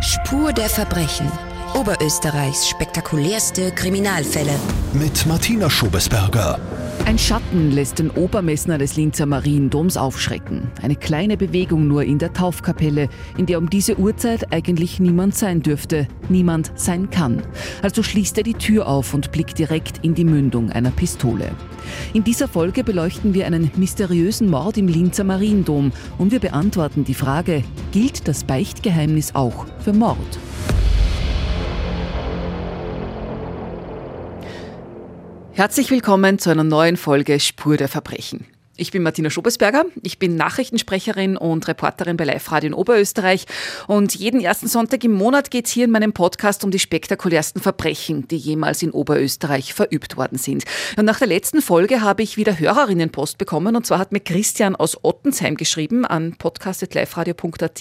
[0.00, 1.30] Spur der Verbrechen.
[1.74, 4.52] Oberösterreichs spektakulärste Kriminalfälle.
[4.92, 6.58] Mit Martina Schobesberger.
[7.06, 10.72] Ein Schatten lässt den Obermessner des Linzer Mariendoms aufschrecken.
[10.82, 15.62] Eine kleine Bewegung nur in der Taufkapelle, in der um diese Uhrzeit eigentlich niemand sein
[15.62, 17.44] dürfte, niemand sein kann.
[17.80, 21.52] Also schließt er die Tür auf und blickt direkt in die Mündung einer Pistole.
[22.12, 27.14] In dieser Folge beleuchten wir einen mysteriösen Mord im Linzer Mariendom und wir beantworten die
[27.14, 27.62] Frage,
[27.92, 30.18] gilt das Beichtgeheimnis auch für Mord?
[35.56, 38.44] Herzlich willkommen zu einer neuen Folge Spur der Verbrechen.
[38.78, 43.46] Ich bin Martina Schobesberger, ich bin Nachrichtensprecherin und Reporterin bei Live Radio in Oberösterreich.
[43.86, 47.62] Und jeden ersten Sonntag im Monat geht es hier in meinem Podcast um die spektakulärsten
[47.62, 50.64] Verbrechen, die jemals in Oberösterreich verübt worden sind.
[50.98, 53.76] Und nach der letzten Folge habe ich wieder Hörerinnenpost bekommen.
[53.76, 57.80] Und zwar hat mir Christian aus Ottensheim geschrieben an podcast.liveradio.at,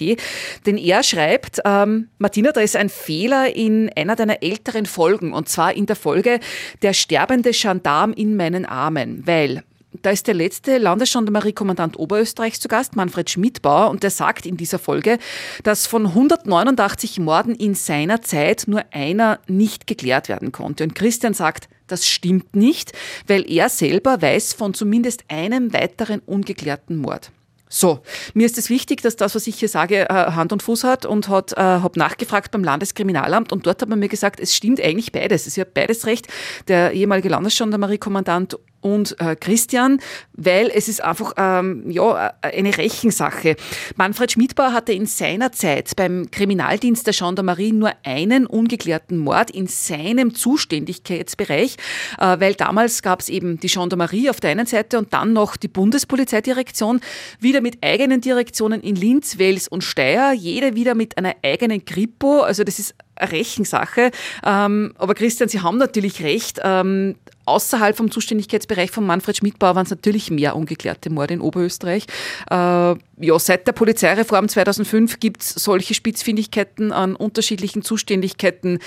[0.65, 5.33] denn er schreibt, ähm, Martina, da ist ein Fehler in einer deiner älteren Folgen.
[5.33, 6.39] Und zwar in der Folge
[6.83, 9.63] Der sterbende Gendarm in meinen Armen, weil
[10.01, 14.79] da ist der letzte Landesgendarmeriekommandant Oberösterreichs zu Gast, Manfred Schmidbauer, und der sagt in dieser
[14.79, 15.17] Folge,
[15.63, 20.83] dass von 189 Morden in seiner Zeit nur einer nicht geklärt werden konnte.
[20.83, 22.93] Und Christian sagt, das stimmt nicht,
[23.27, 27.31] weil er selber weiß von zumindest einem weiteren ungeklärten Mord.
[27.67, 27.99] So,
[28.33, 31.05] mir ist es wichtig, dass das, was ich hier sage, äh, Hand und Fuß hat
[31.05, 34.79] und hat, äh, habe nachgefragt beim Landeskriminalamt und dort hat man mir gesagt, es stimmt
[34.79, 35.41] eigentlich beides.
[35.41, 36.27] Es ist ja beides recht.
[36.67, 39.99] Der ehemalige Landesgendarmeriekommandant und äh, Christian,
[40.33, 43.55] weil es ist einfach ähm, ja, eine Rechensache.
[43.95, 49.65] Manfred Schmidbauer hatte in seiner Zeit beim Kriminaldienst der Gendarmerie nur einen ungeklärten Mord in
[49.65, 51.77] seinem Zuständigkeitsbereich,
[52.19, 55.57] äh, weil damals gab es eben die Gendarmerie auf der einen Seite und dann noch
[55.57, 57.01] die Bundespolizeidirektion,
[57.39, 62.41] wieder mit eigenen Direktionen in Linz, Wels und Steyr, jede wieder mit einer eigenen Kripo.
[62.41, 64.11] Also das ist Rechensache.
[64.45, 66.59] Ähm, aber Christian, Sie haben natürlich recht.
[66.63, 72.05] Ähm, außerhalb vom Zuständigkeitsbereich von Manfred Schmidbauer waren es natürlich mehr ungeklärte Morde in Oberösterreich.
[72.49, 78.79] Äh, ja, seit der Polizeireform 2005 gibt es solche Spitzfindigkeiten an unterschiedlichen Zuständigkeiten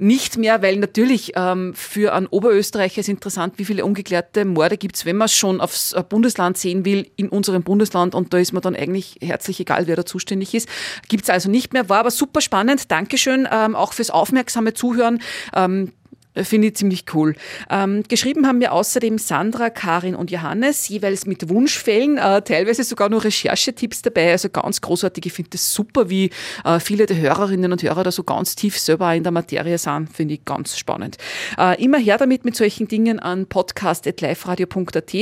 [0.00, 4.96] nicht mehr, weil natürlich ähm, für einen Oberösterreicher ist interessant, wie viele ungeklärte Morde gibt
[4.96, 8.38] es, wenn man es schon aufs äh, Bundesland sehen will, in unserem Bundesland und da
[8.38, 10.68] ist man dann eigentlich herzlich egal, wer da zuständig ist.
[11.08, 12.90] Gibt es also nicht mehr, war aber super spannend.
[12.90, 15.20] Dankeschön ähm, auch fürs aufmerksame Zuhören.
[15.54, 15.92] Ähm,
[16.36, 17.34] Finde ich ziemlich cool.
[17.68, 23.08] Ähm, geschrieben haben mir außerdem Sandra, Karin und Johannes, jeweils mit Wunschfällen, äh, teilweise sogar
[23.08, 25.26] nur Recherchetipps dabei, also ganz großartig.
[25.26, 26.30] Ich finde das super, wie
[26.64, 30.08] äh, viele der Hörerinnen und Hörer da so ganz tief selber in der Materie sind,
[30.14, 31.16] finde ich ganz spannend.
[31.58, 35.14] Äh, immer her damit mit solchen Dingen an podcast.liferadio.at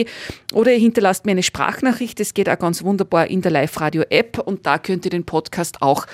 [0.52, 4.66] oder ihr hinterlasst mir eine Sprachnachricht, das geht auch ganz wunderbar in der Live-Radio-App und
[4.66, 6.04] da könnt ihr den Podcast auch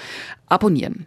[0.46, 1.06] abonnieren.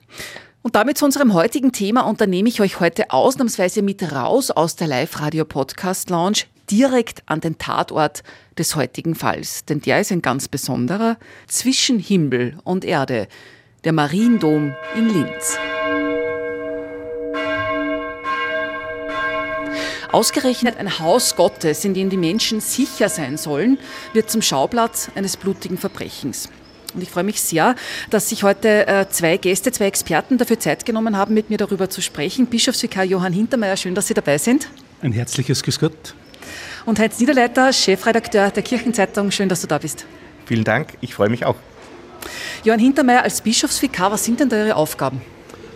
[0.68, 4.52] Und damit zu unserem heutigen Thema und da nehme ich euch heute ausnahmsweise mit raus
[4.52, 6.40] aus der Live-Radio-Podcast-Lounge
[6.70, 8.22] direkt an den Tatort
[8.58, 9.64] des heutigen Falls.
[9.64, 11.16] Denn der ist ein ganz besonderer
[11.48, 13.30] zwischen Himmel und Erde,
[13.86, 15.58] der Mariendom in Linz.
[20.12, 23.78] Ausgerechnet ein Haus Gottes, in dem die Menschen sicher sein sollen,
[24.12, 26.50] wird zum Schauplatz eines blutigen Verbrechens.
[26.98, 27.76] Und ich freue mich sehr,
[28.10, 31.92] dass sich heute äh, zwei Gäste, zwei Experten dafür Zeit genommen haben, mit mir darüber
[31.92, 32.48] zu sprechen.
[32.48, 34.68] Bischofsvikar Johann Hintermeier, schön, dass Sie dabei sind.
[35.04, 36.16] Ein herzliches Grüß Gott.
[36.88, 40.08] Und Heinz Niederleiter, Chefredakteur der Kirchenzeitung, schön, dass du da bist.
[40.48, 41.58] Vielen Dank, ich freue mich auch.
[42.64, 45.22] Johann Hintermeier, als Bischofsvikar, was sind denn da Ihre Aufgaben?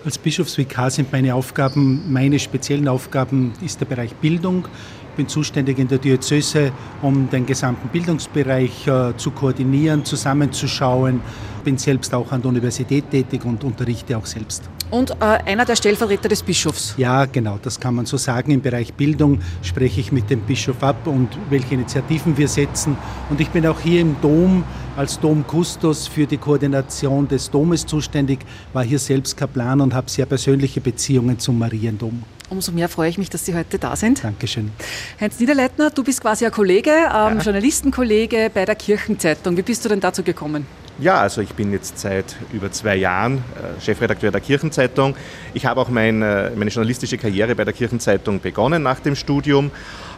[0.03, 4.67] Als Bischofsvikar sind meine Aufgaben, meine speziellen Aufgaben ist der Bereich Bildung,
[5.15, 6.71] bin zuständig in der Diözese,
[7.03, 11.21] um den gesamten Bildungsbereich äh, zu koordinieren, zusammenzuschauen.
[11.63, 14.63] Bin selbst auch an der Universität tätig und unterrichte auch selbst.
[14.89, 16.95] Und äh, einer der Stellvertreter des Bischofs.
[16.97, 18.51] Ja, genau, das kann man so sagen.
[18.51, 22.97] Im Bereich Bildung spreche ich mit dem Bischof ab und welche Initiativen wir setzen.
[23.29, 24.63] Und ich bin auch hier im Dom
[24.95, 28.39] als Domkustos für die Koordination des Domes zuständig,
[28.73, 32.23] war hier selbst Kaplan und habe sehr persönliche Beziehungen zum Mariendom.
[32.49, 34.23] Umso mehr freue ich mich, dass Sie heute da sind.
[34.23, 34.71] Dankeschön.
[35.19, 37.41] Heinz Niederleitner, du bist quasi ein Kollege, ähm, ja.
[37.41, 39.55] Journalistenkollege bei der Kirchenzeitung.
[39.55, 40.65] Wie bist du denn dazu gekommen?
[40.99, 45.15] Ja, also ich bin jetzt seit über zwei Jahren äh, Chefredakteur der Kirchenzeitung.
[45.53, 49.71] Ich habe auch mein, äh, meine journalistische Karriere bei der Kirchenzeitung begonnen nach dem Studium,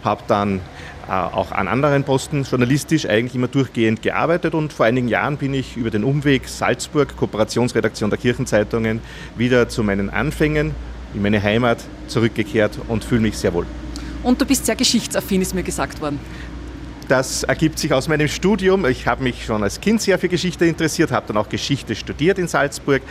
[0.03, 0.59] habe dann
[1.07, 5.75] auch an anderen Posten journalistisch eigentlich immer durchgehend gearbeitet und vor einigen Jahren bin ich
[5.77, 9.01] über den Umweg Salzburg, Kooperationsredaktion der Kirchenzeitungen,
[9.35, 10.73] wieder zu meinen Anfängen
[11.13, 13.65] in meine Heimat zurückgekehrt und fühle mich sehr wohl.
[14.23, 16.19] Und du bist sehr geschichtsaffin, ist mir gesagt worden.
[17.07, 18.85] Das ergibt sich aus meinem Studium.
[18.85, 22.39] Ich habe mich schon als Kind sehr für Geschichte interessiert, habe dann auch Geschichte studiert
[22.39, 23.01] in Salzburg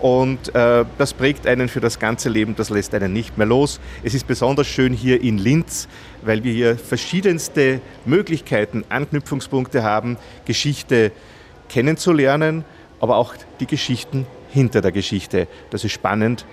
[0.00, 3.78] und äh, das prägt einen für das ganze Leben, das lässt einen nicht mehr los.
[4.02, 5.86] Es ist besonders schön hier in Linz,
[6.22, 10.16] weil wir hier verschiedenste Möglichkeiten, Anknüpfungspunkte haben,
[10.46, 11.12] Geschichte
[11.68, 12.64] kennenzulernen,
[13.00, 15.46] aber auch die Geschichten hinter der Geschichte.
[15.70, 16.46] Das ist spannend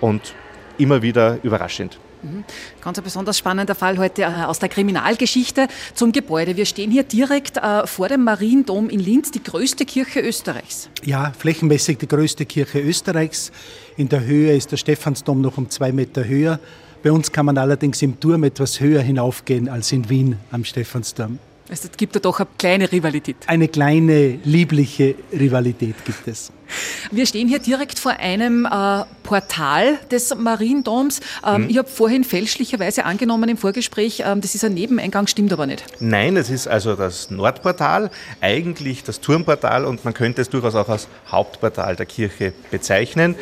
[0.00, 0.34] und
[0.78, 1.98] immer wieder überraschend.
[2.22, 2.44] Mhm.
[2.82, 6.56] Ganz ein besonders spannender Fall heute äh, aus der Kriminalgeschichte zum Gebäude.
[6.56, 10.88] Wir stehen hier direkt äh, vor dem Mariendom in Linz, die größte Kirche Österreichs.
[11.04, 13.52] Ja, flächenmäßig die größte Kirche Österreichs.
[13.96, 16.58] In der Höhe ist der Stephansdom noch um zwei Meter höher.
[17.02, 21.38] Bei uns kann man allerdings im Turm etwas höher hinaufgehen als in Wien am Stephansdom.
[21.68, 23.36] Also es gibt da doch eine kleine Rivalität.
[23.46, 26.52] Eine kleine, liebliche Rivalität gibt es.
[27.10, 31.20] Wir stehen hier direkt vor einem äh, Portal des Mariendoms.
[31.44, 31.70] Ähm, mhm.
[31.70, 35.84] Ich habe vorhin fälschlicherweise angenommen im Vorgespräch, ähm, das ist ein Nebeneingang, stimmt aber nicht.
[36.00, 38.10] Nein, es ist also das Nordportal,
[38.40, 43.34] eigentlich das Turmportal und man könnte es durchaus auch als Hauptportal der Kirche bezeichnen.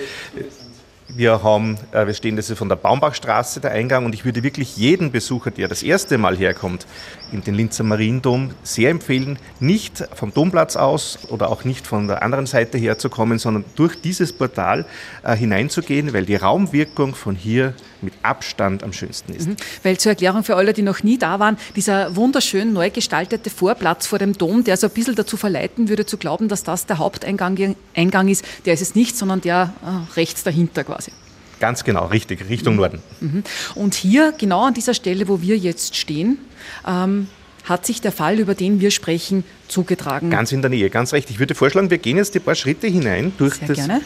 [1.09, 4.43] Wir, haben, äh, wir stehen das ist von der Baumbachstraße, der Eingang, und ich würde
[4.43, 6.87] wirklich jeden Besucher, der das erste Mal herkommt,
[7.31, 12.23] in den Linzer Mariendom, sehr empfehlen, nicht vom Domplatz aus oder auch nicht von der
[12.23, 14.87] anderen Seite herzukommen, sondern durch dieses Portal
[15.23, 17.75] äh, hineinzugehen, weil die Raumwirkung von hier
[18.05, 19.49] mit Abstand am schönsten ist.
[19.49, 19.57] Mhm.
[19.83, 24.07] Weil zur Erklärung für alle, die noch nie da waren, dieser wunderschön neu gestaltete Vorplatz
[24.07, 26.99] vor dem Dom, der so ein bisschen dazu verleiten würde, zu glauben, dass das der
[26.99, 31.13] Haupteingang Eingang ist, der ist es nicht, sondern der äh, rechts dahinter quasi.
[31.61, 33.01] Ganz genau, richtig, Richtung Norden.
[33.21, 33.45] Mhm.
[33.75, 36.39] Und hier, genau an dieser Stelle, wo wir jetzt stehen,
[36.87, 37.29] ähm,
[37.65, 40.31] hat sich der Fall, über den wir sprechen, zugetragen.
[40.31, 41.31] Ganz in der Nähe, ganz recht.
[41.31, 44.03] Ich würde vorschlagen, wir gehen jetzt ein paar Schritte hinein durch, Sehr das, gerne.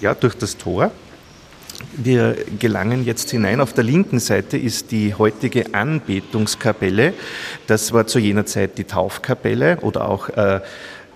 [0.00, 0.90] Ja, durch das Tor.
[1.96, 3.60] Wir gelangen jetzt hinein.
[3.60, 7.14] Auf der linken Seite ist die heutige Anbetungskapelle.
[7.66, 10.60] Das war zu jener Zeit die Taufkapelle oder auch äh,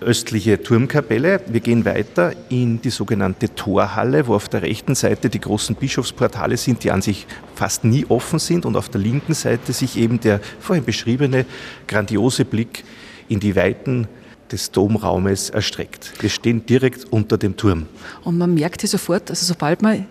[0.01, 1.41] östliche Turmkapelle.
[1.47, 6.57] Wir gehen weiter in die sogenannte Torhalle, wo auf der rechten Seite die großen Bischofsportale
[6.57, 10.19] sind, die an sich fast nie offen sind und auf der linken Seite sich eben
[10.19, 11.45] der vorhin beschriebene
[11.87, 12.83] grandiose Blick
[13.27, 14.07] in die Weiten
[14.51, 16.13] des Domraumes erstreckt.
[16.21, 17.85] Wir stehen direkt unter dem Turm.
[18.23, 20.07] Und man merkt hier sofort, also sobald man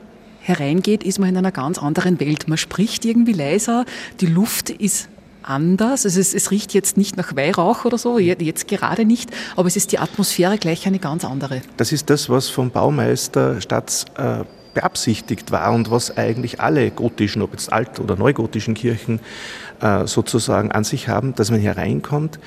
[0.49, 2.49] hereingeht, ist man in einer ganz anderen Welt.
[2.49, 3.85] Man spricht irgendwie leiser,
[4.21, 5.09] die Luft ist
[5.43, 6.05] anders.
[6.05, 9.77] Also es, es, riecht jetzt nicht nach Weihrauch oder so, jetzt gerade nicht, aber es
[9.77, 11.63] ist die Atmosphäre gleich eine ganz andere.
[11.77, 17.43] Das ist das, was vom Baumeister Stadt äh, beabsichtigt war und was eigentlich alle gotischen,
[17.43, 19.21] ob jetzt alt- oder neugotischen Kirchen
[19.81, 22.39] äh, sozusagen an sich haben, dass man hereinkommt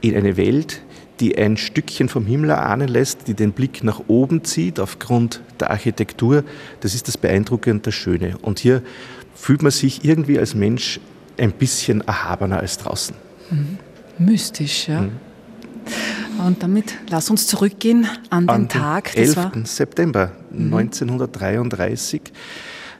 [0.00, 0.82] in eine Welt,
[1.20, 5.70] die ein Stückchen vom Himmel erahnen lässt, die den Blick nach oben zieht aufgrund der
[5.70, 6.44] Architektur.
[6.80, 8.36] Das ist das Beeindruckende, das Schöne.
[8.42, 8.82] Und hier
[9.34, 11.00] fühlt man sich irgendwie als Mensch
[11.38, 13.14] ein bisschen erhabener als draußen.
[13.50, 13.78] Mhm.
[14.18, 15.02] Mystisch, ja.
[15.02, 15.12] Mhm.
[16.46, 19.12] Und damit lass uns zurückgehen an, an den Tag.
[19.12, 19.50] Den 11.
[19.64, 20.74] September mhm.
[20.74, 22.22] 1933.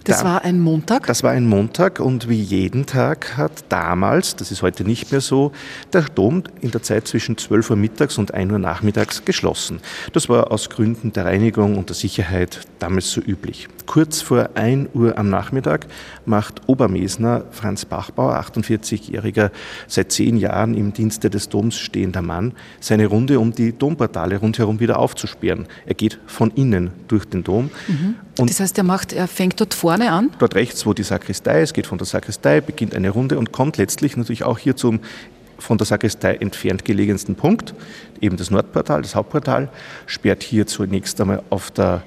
[0.05, 1.07] Das da, war ein Montag?
[1.07, 5.21] Das war ein Montag und wie jeden Tag hat damals, das ist heute nicht mehr
[5.21, 5.53] so,
[5.93, 9.81] der Dom in der Zeit zwischen 12 Uhr mittags und 1 Uhr nachmittags geschlossen.
[10.13, 13.69] Das war aus Gründen der Reinigung und der Sicherheit damals so üblich.
[13.87, 15.87] Kurz vor 1 Uhr am Nachmittag
[16.25, 19.51] macht Obermesner Franz Bachbauer, 48-jähriger,
[19.87, 24.81] seit zehn Jahren im Dienste des Doms stehender Mann, seine Runde, um die Domportale rundherum
[24.81, 25.67] wieder aufzusperren.
[25.87, 27.71] Er geht von innen durch den Dom.
[27.89, 28.15] Mhm.
[28.49, 30.31] Das heißt, er, macht, er fängt dort vor vorne an?
[30.39, 33.77] Dort rechts, wo die Sakristei ist, geht von der Sakristei, beginnt eine Runde und kommt
[33.77, 35.01] letztlich natürlich auch hier zum
[35.59, 37.75] von der Sakristei entfernt gelegensten Punkt,
[38.21, 39.69] eben das Nordportal, das Hauptportal,
[40.07, 42.03] sperrt hier zunächst einmal auf der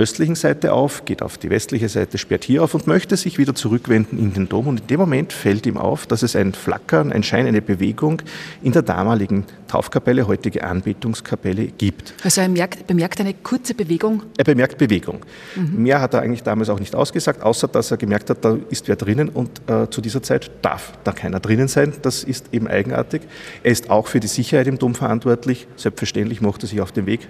[0.00, 3.54] östlichen Seite auf, geht auf die westliche Seite, sperrt hier auf und möchte sich wieder
[3.54, 4.66] zurückwenden in den Dom.
[4.66, 8.22] Und in dem Moment fällt ihm auf, dass es ein Flackern, ein Schein, eine Bewegung
[8.62, 12.14] in der damaligen Taufkapelle, heutige Anbetungskapelle, gibt.
[12.24, 14.22] Also er merkt, bemerkt eine kurze Bewegung?
[14.36, 15.20] Er bemerkt Bewegung.
[15.54, 15.82] Mhm.
[15.82, 18.88] Mehr hat er eigentlich damals auch nicht ausgesagt, außer dass er gemerkt hat, da ist
[18.88, 21.92] wer drinnen und äh, zu dieser Zeit darf da keiner drinnen sein.
[22.02, 23.22] Das ist eben eigenartig.
[23.62, 25.66] Er ist auch für die Sicherheit im Dom verantwortlich.
[25.76, 27.28] Selbstverständlich macht er sich auf den Weg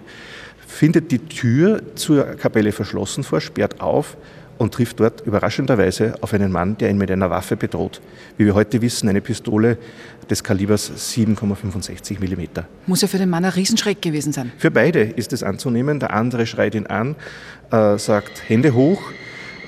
[0.70, 4.16] findet die Tür zur Kapelle verschlossen vor, sperrt auf
[4.56, 8.00] und trifft dort überraschenderweise auf einen Mann, der ihn mit einer Waffe bedroht.
[8.36, 9.78] Wie wir heute wissen, eine Pistole
[10.28, 12.60] des Kalibers 7,65 mm.
[12.86, 14.52] Muss ja für den Mann ein Riesenschreck gewesen sein.
[14.58, 15.98] Für beide ist es anzunehmen.
[15.98, 17.16] Der andere schreit ihn an,
[17.70, 19.00] äh, sagt Hände hoch.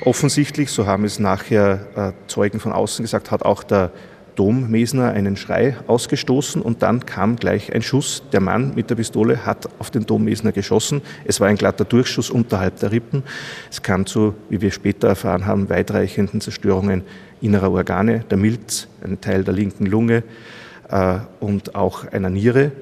[0.04, 3.92] Offensichtlich, so haben es nachher äh, Zeugen von außen gesagt, hat auch der
[4.36, 8.22] Dommesner einen Schrei ausgestoßen und dann kam gleich ein Schuss.
[8.32, 11.02] Der Mann mit der Pistole hat auf den Dommesner geschossen.
[11.24, 13.22] Es war ein glatter Durchschuss unterhalb der Rippen.
[13.70, 17.02] Es kam zu, wie wir später erfahren haben, weitreichenden Zerstörungen
[17.40, 20.22] innerer Organe, der Milz, ein Teil der linken Lunge,
[21.40, 22.72] und auch einer Niere.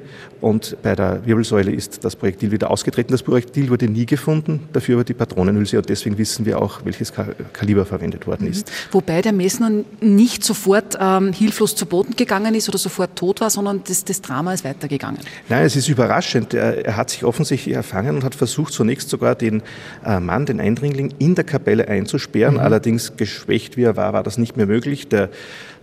[0.41, 3.13] Und bei der Wirbelsäule ist das Projektil wieder ausgetreten.
[3.13, 7.13] Das Projektil wurde nie gefunden, dafür aber die Patronenhülse und deswegen wissen wir auch, welches
[7.53, 8.69] Kaliber verwendet worden ist.
[8.69, 8.73] Mhm.
[8.93, 13.51] Wobei der Messner nicht sofort ähm, hilflos zu Boden gegangen ist oder sofort tot war,
[13.51, 15.21] sondern das, das Drama ist weitergegangen.
[15.49, 16.55] Nein, es ist überraschend.
[16.55, 19.63] Er, er, hat sich offensichtlich erfangen und hat versucht, zunächst sogar den
[20.07, 22.55] äh, Mann, den Eindringling, in der Kapelle einzusperren.
[22.55, 22.61] Mhm.
[22.61, 25.09] Allerdings geschwächt wie er war, war das nicht mehr möglich.
[25.09, 25.29] Der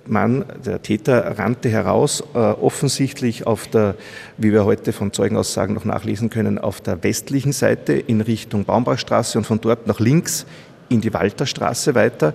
[0.09, 3.95] Mann, der Täter, rannte heraus, äh, offensichtlich auf der,
[4.37, 9.37] wie wir heute von Zeugenaussagen noch nachlesen können, auf der westlichen Seite in Richtung Baumbachstraße
[9.37, 10.45] und von dort nach links
[10.89, 12.33] in die Walterstraße weiter.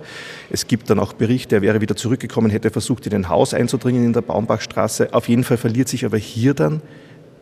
[0.49, 4.05] Es gibt dann auch Berichte, er wäre wieder zurückgekommen, hätte versucht, in ein Haus einzudringen
[4.05, 5.13] in der Baumbachstraße.
[5.13, 6.81] Auf jeden Fall verliert sich aber hier dann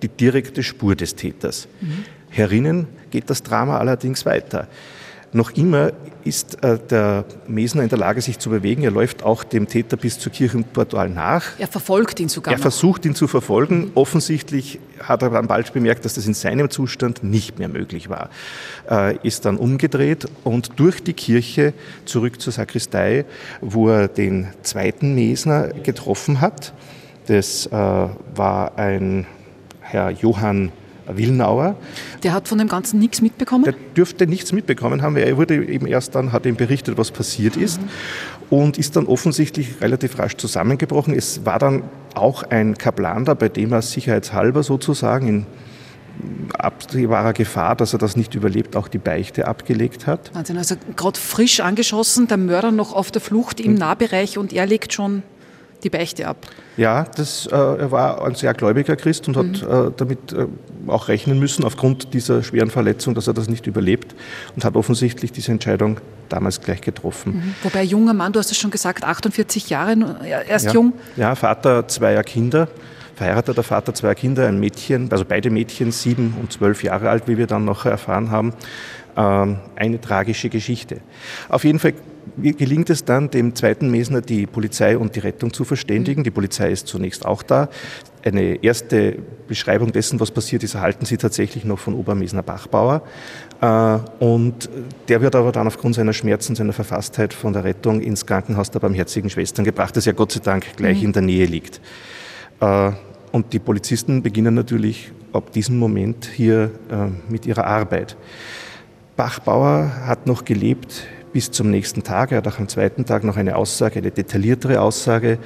[0.01, 1.67] die direkte Spur des Täters.
[1.81, 2.05] Mhm.
[2.29, 4.67] Herinnen geht das Drama allerdings weiter.
[5.33, 5.91] Noch immer
[6.23, 8.83] ist äh, der Mesner in der Lage, sich zu bewegen.
[8.83, 11.57] Er läuft auch dem Täter bis zur Kirchenportal nach.
[11.57, 12.53] Er verfolgt ihn sogar.
[12.53, 12.63] Er noch.
[12.63, 13.91] versucht ihn zu verfolgen.
[13.95, 18.29] Offensichtlich hat er dann bald bemerkt, dass das in seinem Zustand nicht mehr möglich war.
[18.89, 21.73] Äh, ist dann umgedreht und durch die Kirche
[22.05, 23.25] zurück zur Sakristei,
[23.61, 26.73] wo er den zweiten Mesner getroffen hat.
[27.27, 29.25] Das äh, war ein
[29.79, 30.71] Herr Johann
[31.17, 31.75] Wilnauer.
[32.23, 33.63] Der hat von dem Ganzen nichts mitbekommen?
[33.63, 35.15] Der dürfte nichts mitbekommen haben.
[35.17, 37.87] Er wurde eben erst dann, hat ihm berichtet, was passiert ist mhm.
[38.49, 41.13] und ist dann offensichtlich relativ rasch zusammengebrochen.
[41.13, 45.45] Es war dann auch ein Kaplan da, bei dem er sicherheitshalber sozusagen in
[46.57, 50.33] absehbarer Gefahr, dass er das nicht überlebt, auch die Beichte abgelegt hat.
[50.33, 54.65] Wahnsinn, also gerade frisch angeschossen, der Mörder noch auf der Flucht im Nahbereich und er
[54.65, 55.23] legt schon
[55.83, 56.47] die Beichte ab.
[56.77, 59.61] Ja, das, äh, er war ein sehr gläubiger Christ und mhm.
[59.61, 60.47] hat äh, damit äh,
[60.87, 64.15] auch rechnen müssen, aufgrund dieser schweren Verletzung, dass er das nicht überlebt
[64.55, 67.35] und hat offensichtlich diese Entscheidung damals gleich getroffen.
[67.35, 67.55] Mhm.
[67.63, 70.73] Wobei junger Mann, du hast es schon gesagt, 48 Jahre, erst ja.
[70.73, 70.93] jung.
[71.17, 72.67] Ja, Vater zweier Kinder,
[73.15, 77.37] verheirateter Vater zweier Kinder, ein Mädchen, also beide Mädchen, sieben und zwölf Jahre alt, wie
[77.37, 78.53] wir dann noch erfahren haben.
[79.17, 81.01] Ähm, eine tragische Geschichte.
[81.49, 81.93] Auf jeden Fall
[82.37, 86.23] gelingt es dann, dem zweiten Mesner die Polizei und die Rettung zu verständigen.
[86.23, 87.69] Die Polizei ist zunächst auch da.
[88.23, 93.01] Eine erste Beschreibung dessen, was passiert ist, erhalten Sie tatsächlich noch von Obermesner Bachbauer.
[93.61, 94.69] Äh, und
[95.07, 98.79] der wird aber dann aufgrund seiner Schmerzen, seiner Verfasstheit von der Rettung ins Krankenhaus der
[98.79, 101.05] Barmherzigen Schwestern gebracht, das ja Gott sei Dank gleich mhm.
[101.05, 101.81] in der Nähe liegt.
[102.59, 102.91] Äh,
[103.31, 108.17] und die Polizisten beginnen natürlich ab diesem Moment hier äh, mit ihrer Arbeit.
[109.15, 112.31] Bachbauer hat noch gelebt bis zum nächsten Tag.
[112.31, 115.37] Er hat auch am zweiten Tag noch eine Aussage, eine detailliertere Aussage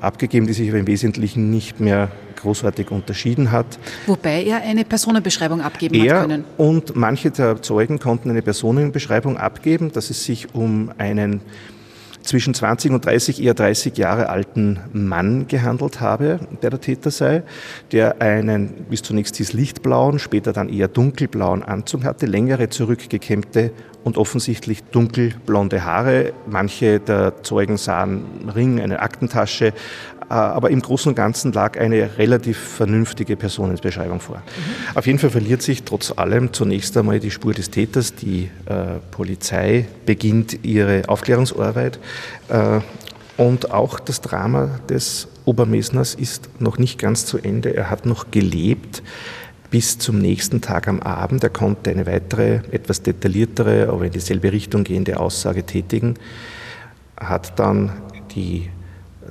[0.00, 3.78] abgegeben, die sich aber im Wesentlichen nicht mehr großartig unterschieden hat.
[4.06, 6.44] Wobei er eine Personenbeschreibung abgeben er hat können.
[6.56, 11.40] Und manche der Zeugen konnten eine Personenbeschreibung abgeben, dass es sich um einen
[12.22, 17.42] zwischen 20 und 30, eher 30 Jahre alten Mann gehandelt habe, der der Täter sei,
[17.92, 23.72] der einen bis zunächst hieß lichtblauen, später dann eher dunkelblauen Anzug hatte, längere zurückgekämmte
[24.04, 26.32] und offensichtlich dunkelblonde Haare.
[26.46, 28.24] Manche der Zeugen sahen
[28.54, 29.72] Ring, eine Aktentasche,
[30.34, 34.36] aber im Großen und Ganzen lag eine relativ vernünftige Personenbeschreibung vor.
[34.36, 34.96] Mhm.
[34.96, 38.14] Auf jeden Fall verliert sich trotz allem zunächst einmal die Spur des Täters.
[38.14, 41.98] Die äh, Polizei beginnt ihre Aufklärungsarbeit
[42.48, 42.80] äh,
[43.36, 47.74] und auch das Drama des Obermesners ist noch nicht ganz zu Ende.
[47.74, 49.02] Er hat noch gelebt
[49.70, 51.42] bis zum nächsten Tag am Abend.
[51.42, 56.14] Er konnte eine weitere, etwas detailliertere, aber in dieselbe Richtung gehende Aussage tätigen,
[57.16, 57.92] hat dann
[58.34, 58.68] die,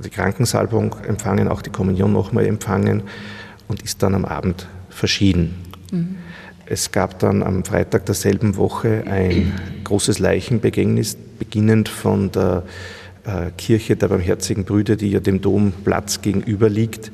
[0.04, 3.04] die Krankensalbung empfangen, auch die Kommunion nochmal empfangen
[3.68, 5.56] und ist dann am Abend verschieden.
[5.92, 6.18] Mhm.
[6.66, 9.54] Es gab dann am Freitag derselben Woche ein
[9.84, 12.64] großes Leichenbegängnis, beginnend von der
[13.24, 17.12] äh, Kirche der Barmherzigen Brüder, die ja dem Domplatz gegenüber liegt,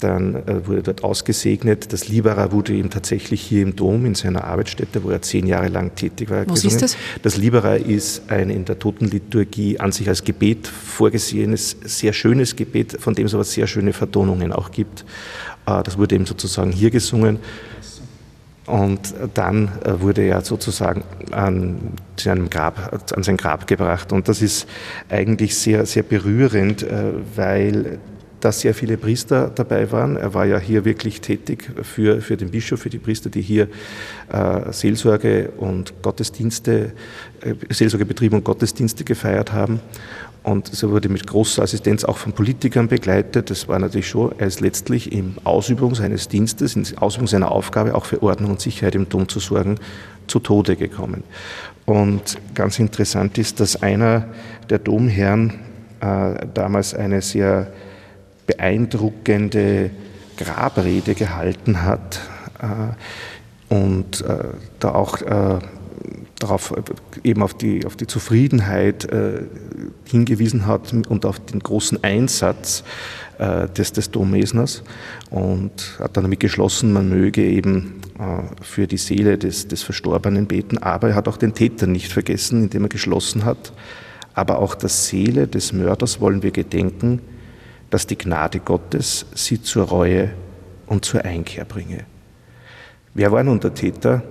[0.00, 1.92] dann äh, wurde dort ausgesegnet.
[1.92, 5.68] Das Libera wurde ihm tatsächlich hier im Dom in seiner Arbeitsstätte, wo er zehn Jahre
[5.68, 6.46] lang tätig war.
[6.46, 6.76] Was gesungen.
[6.76, 6.96] ist das?
[7.22, 12.96] Das Libera ist ein in der Totenliturgie an sich als Gebet vorgesehenes, sehr schönes Gebet,
[13.00, 15.04] von dem es aber sehr schöne Vertonungen auch gibt.
[15.66, 17.38] Äh, das wurde ihm sozusagen hier gesungen.
[18.66, 24.12] Und dann äh, wurde er sozusagen an, seinem Grab, an sein Grab gebracht.
[24.12, 24.66] Und das ist
[25.08, 26.86] eigentlich sehr, sehr berührend,
[27.36, 27.98] weil
[28.44, 30.16] dass sehr viele Priester dabei waren.
[30.16, 33.68] Er war ja hier wirklich tätig für, für den Bischof, für die Priester, die hier
[34.30, 36.92] äh, Seelsorge und Gottesdienste,
[37.40, 39.80] äh, Seelsorge und Gottesdienste gefeiert haben.
[40.42, 43.48] Und so wurde mit großer Assistenz auch von Politikern begleitet.
[43.48, 47.94] Das war natürlich schon, er ist letztlich in Ausübung seines Dienstes, in Ausübung seiner Aufgabe,
[47.94, 49.76] auch für Ordnung und Sicherheit im Dom zu sorgen,
[50.26, 51.24] zu Tode gekommen.
[51.86, 54.28] Und ganz interessant ist, dass einer
[54.68, 55.54] der Domherren
[56.00, 57.72] äh, damals eine sehr
[58.46, 59.90] beeindruckende
[60.36, 62.20] Grabrede gehalten hat
[63.68, 64.24] und
[64.80, 65.18] da auch
[66.38, 66.74] darauf
[67.22, 69.08] eben auf die, auf die Zufriedenheit
[70.04, 72.84] hingewiesen hat und auf den großen Einsatz
[73.38, 74.82] des, des Dommesners
[75.30, 78.00] und hat dann damit geschlossen, man möge eben
[78.62, 82.64] für die Seele des, des Verstorbenen beten, aber er hat auch den Täter nicht vergessen,
[82.64, 83.72] indem er geschlossen hat,
[84.34, 87.20] aber auch der Seele des Mörders wollen wir gedenken,
[87.94, 90.30] dass die Gnade Gottes sie zur Reue
[90.86, 92.00] und zur Einkehr bringe.
[93.14, 94.24] Wer war nun der Täter?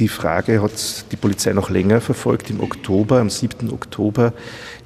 [0.00, 2.50] Die Frage hat die Polizei noch länger verfolgt.
[2.50, 3.70] Im Oktober, am 7.
[3.70, 4.32] Oktober,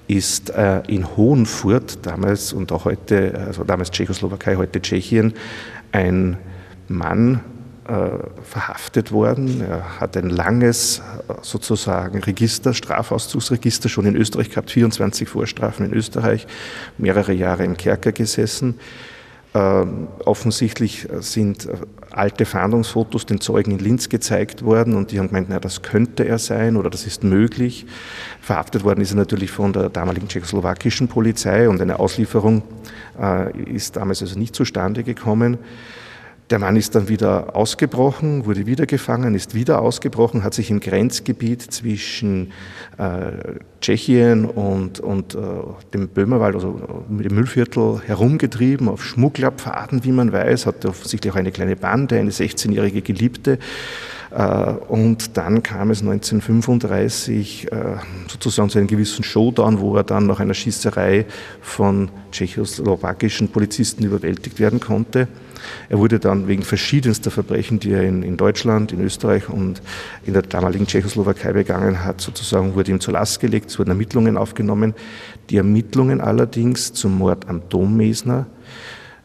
[0.08, 5.32] ist äh, in Hohenfurt, damals und auch heute, also damals Tschechoslowakei, heute Tschechien,
[5.92, 6.36] ein
[6.88, 7.40] Mann
[7.84, 9.60] verhaftet worden.
[9.60, 11.02] Er hat ein langes
[11.42, 16.46] sozusagen Register, Strafauszugsregister schon in Österreich gehabt, 24 Vorstrafen in Österreich,
[16.96, 18.78] mehrere Jahre im Kerker gesessen.
[19.54, 21.74] Ähm, offensichtlich sind äh,
[22.10, 26.26] alte Fahndungsfotos den Zeugen in Linz gezeigt worden und die haben gemeint, na, das könnte
[26.26, 27.84] er sein oder das ist möglich.
[28.40, 32.62] Verhaftet worden ist er natürlich von der damaligen tschechoslowakischen Polizei und eine Auslieferung
[33.20, 35.58] äh, ist damals also nicht zustande gekommen.
[36.52, 40.80] Der Mann ist dann wieder ausgebrochen, wurde wieder gefangen, ist wieder ausgebrochen, hat sich im
[40.80, 42.52] Grenzgebiet zwischen
[42.98, 45.38] äh, Tschechien und, und äh,
[45.94, 51.52] dem Böhmerwald, also dem Müllviertel herumgetrieben, auf Schmugglerpfaden, wie man weiß, hatte offensichtlich auch eine
[51.52, 53.58] kleine Bande, eine 16-jährige Geliebte.
[54.30, 57.76] Äh, und dann kam es 1935 äh,
[58.28, 61.24] sozusagen zu einem gewissen Showdown, wo er dann nach einer Schießerei
[61.62, 65.28] von tschechoslowakischen Polizisten überwältigt werden konnte.
[65.88, 69.82] Er wurde dann wegen verschiedenster Verbrechen, die er in, in, Deutschland, in Österreich und
[70.24, 74.36] in der damaligen Tschechoslowakei begangen hat, sozusagen wurde ihm zur Last gelegt, es wurden Ermittlungen
[74.36, 74.94] aufgenommen.
[75.50, 78.46] Die Ermittlungen allerdings zum Mord am Dommesner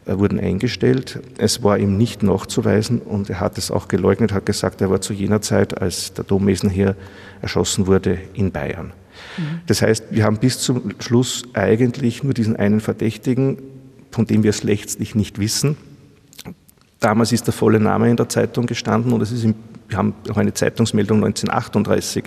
[0.08, 1.20] äh, wurden eingestellt.
[1.36, 5.00] Es war ihm nicht nachzuweisen und er hat es auch geleugnet, hat gesagt, er war
[5.00, 6.96] zu jener Zeit, als der Dommesner hier
[7.42, 8.92] erschossen wurde, in Bayern.
[9.36, 9.60] Mhm.
[9.66, 13.58] Das heißt, wir haben bis zum Schluss eigentlich nur diesen einen Verdächtigen,
[14.10, 15.76] von dem wir es letztlich nicht wissen.
[17.00, 19.54] Damals ist der volle Name in der Zeitung gestanden und es ist, im,
[19.88, 22.24] wir haben auch eine Zeitungsmeldung 1938,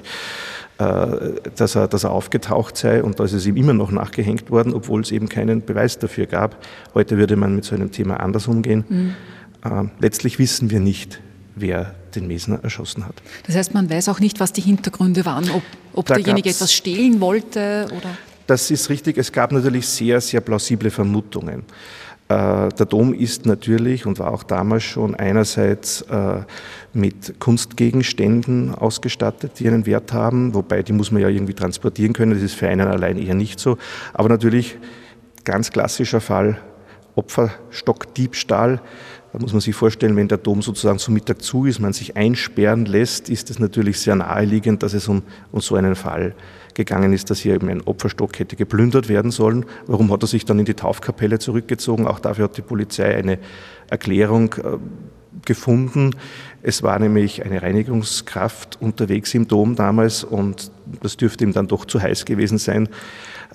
[0.78, 1.06] äh,
[1.56, 4.74] dass er, dass er aufgetaucht sei und da ist es ihm immer noch nachgehängt worden,
[4.74, 6.56] obwohl es eben keinen Beweis dafür gab.
[6.94, 8.86] Heute würde man mit so einem Thema anders umgehen.
[8.88, 9.16] Mhm.
[9.64, 11.22] Äh, letztlich wissen wir nicht,
[11.56, 13.16] wer den Mesner erschossen hat.
[13.48, 17.20] Das heißt, man weiß auch nicht, was die Hintergründe waren, ob, ob derjenige etwas stehlen
[17.20, 18.10] wollte oder.
[18.48, 19.18] Das ist richtig.
[19.18, 21.64] Es gab natürlich sehr, sehr plausible Vermutungen.
[22.32, 26.42] Äh, der Dom ist natürlich und war auch damals schon einerseits äh,
[26.94, 32.34] mit Kunstgegenständen ausgestattet, die einen Wert haben, wobei die muss man ja irgendwie transportieren können.
[32.34, 33.78] Das ist für einen allein eher nicht so.
[34.14, 34.78] Aber natürlich
[35.44, 36.58] ganz klassischer Fall
[37.16, 38.82] Opferstockdiebstahl.
[39.34, 42.16] Da muss man sich vorstellen, wenn der Dom sozusagen zum Mittag zu ist, man sich
[42.16, 46.34] einsperren lässt, ist es natürlich sehr naheliegend, dass es um, um so einen Fall
[46.76, 49.66] gegangen ist, dass hier eben ein Opferstock hätte geplündert werden sollen.
[49.88, 52.08] Warum hat er sich dann in die Taufkapelle zurückgezogen?
[52.08, 53.40] Auch dafür hat die Polizei eine
[53.90, 54.78] Erklärung äh,
[55.46, 56.16] gefunden.
[56.62, 61.86] Es war nämlich eine Reinigungskraft unterwegs im Dom damals und das dürfte ihm dann doch
[61.86, 62.88] zu heiß gewesen sein,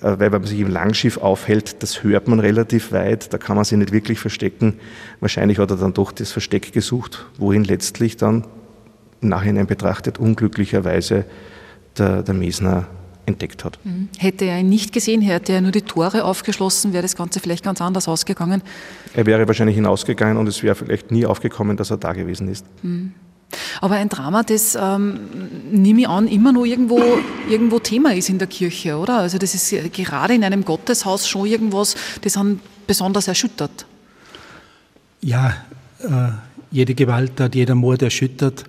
[0.01, 3.55] äh, weil wenn man sich im Langschiff aufhält, das hört man relativ weit, da kann
[3.55, 4.79] man sich nicht wirklich verstecken.
[5.19, 8.45] Wahrscheinlich hat er dann doch das Versteck gesucht, wohin letztlich dann
[9.21, 11.25] im Nachhinein betrachtet unglücklicherweise
[11.97, 12.87] der, der Mesner
[13.27, 13.77] entdeckt hat.
[13.83, 14.09] Mhm.
[14.17, 17.63] Hätte er ihn nicht gesehen, hätte er nur die Tore aufgeschlossen, wäre das Ganze vielleicht
[17.63, 18.63] ganz anders ausgegangen.
[19.13, 22.65] Er wäre wahrscheinlich hinausgegangen und es wäre vielleicht nie aufgekommen, dass er da gewesen ist.
[22.81, 23.13] Mhm.
[23.79, 25.19] Aber ein Drama, das ähm,
[25.71, 26.99] nehme ich an, immer noch irgendwo,
[27.49, 29.19] irgendwo Thema ist in der Kirche, oder?
[29.19, 33.85] Also das ist gerade in einem Gotteshaus schon irgendwas, das einen besonders erschüttert.
[35.21, 35.55] Ja,
[35.99, 36.31] äh,
[36.71, 38.65] jede Gewalttat, jeder Mord erschüttert.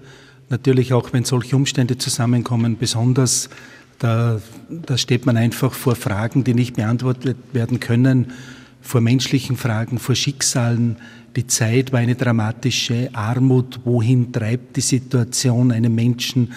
[0.49, 3.51] Natürlich auch, wenn solche Umstände zusammenkommen, besonders
[3.99, 8.33] da, da steht man einfach vor Fragen, die nicht beantwortet werden können,
[8.81, 10.97] vor menschlichen Fragen, vor Schicksalen.
[11.37, 13.81] Die Zeit war eine dramatische Armut.
[13.85, 16.53] Wohin treibt die Situation einen Menschen?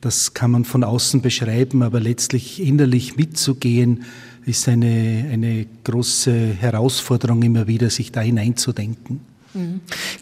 [0.00, 4.04] Das kann man von außen beschreiben, aber letztlich innerlich mitzugehen,
[4.44, 9.20] ist eine, eine große Herausforderung immer wieder, sich da hineinzudenken.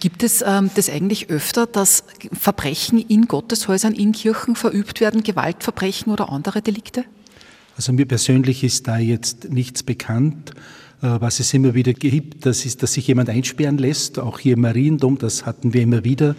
[0.01, 6.13] Gibt es ähm, das eigentlich öfter, dass Verbrechen in Gotteshäusern, in Kirchen verübt werden, Gewaltverbrechen
[6.13, 7.05] oder andere Delikte?
[7.77, 10.53] Also mir persönlich ist da jetzt nichts bekannt.
[11.03, 14.55] Äh, was es immer wieder gibt, das ist, dass sich jemand einsperren lässt, auch hier
[14.55, 16.35] im Mariendom, das hatten wir immer wieder.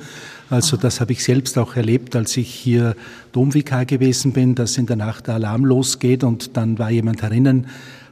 [0.49, 2.95] Also das habe ich selbst auch erlebt, als ich hier
[3.31, 7.67] Domvikar gewesen bin, dass in der Nacht der Alarm losgeht und dann war jemand herinnen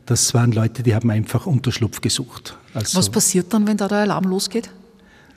[0.06, 2.58] Das waren Leute, die haben einfach Unterschlupf gesucht.
[2.74, 4.70] Also, Was passiert dann, wenn da der Alarm losgeht?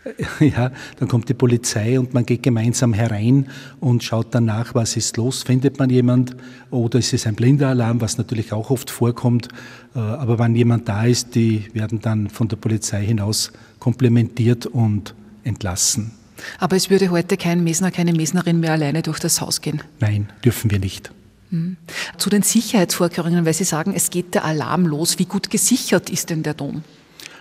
[0.41, 3.49] Ja, dann kommt die Polizei und man geht gemeinsam herein
[3.81, 6.37] und schaut danach, was ist los, findet man jemand
[6.71, 9.49] oder ist es ein blinder Alarm, was natürlich auch oft vorkommt.
[9.95, 15.15] Äh, aber wenn jemand da ist, die werden dann von der Polizei hinaus komplementiert und
[15.43, 16.13] entlassen.
[16.59, 19.83] Aber es würde heute kein Mesner, keine Mesnerin mehr alleine durch das Haus gehen?
[20.01, 21.11] Nein, dürfen wir nicht.
[21.57, 21.77] Hm.
[22.19, 25.19] Zu den Sicherheitsvorkehrungen, weil Sie sagen, es geht der Alarm los.
[25.19, 26.83] Wie gut gesichert ist denn der Dom?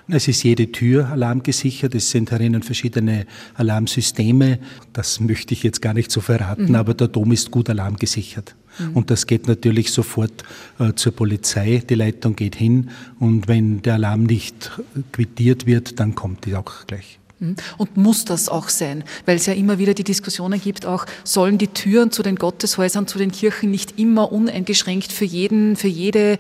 [0.08, 1.95] Es ist jede Tür alarmgesichert.
[1.95, 3.25] Es sind herinnen verschiedene
[3.56, 4.60] Alarmsysteme.
[4.93, 6.75] Das möchte ich jetzt gar nicht so verraten, mhm.
[6.75, 8.56] aber der Dom ist gut alarmgesichert.
[8.78, 8.93] Mhm.
[8.93, 10.43] Und das geht natürlich sofort
[10.80, 11.82] äh, zur Polizei.
[11.89, 14.71] Die Leitung geht hin und wenn der Alarm nicht
[15.12, 17.19] quittiert wird, dann kommt die auch gleich.
[17.39, 17.56] Mhm.
[17.78, 19.04] Und muss das auch sein?
[19.26, 23.08] Weil es ja immer wieder die Diskussionen gibt, auch sollen die Türen zu den Gotteshäusern,
[23.08, 26.38] zu den Kirchen nicht immer uneingeschränkt für jeden, für jede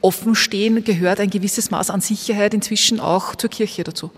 [0.00, 4.10] offen stehen, gehört ein gewisses Maß an Sicherheit inzwischen auch zur Kirche dazu?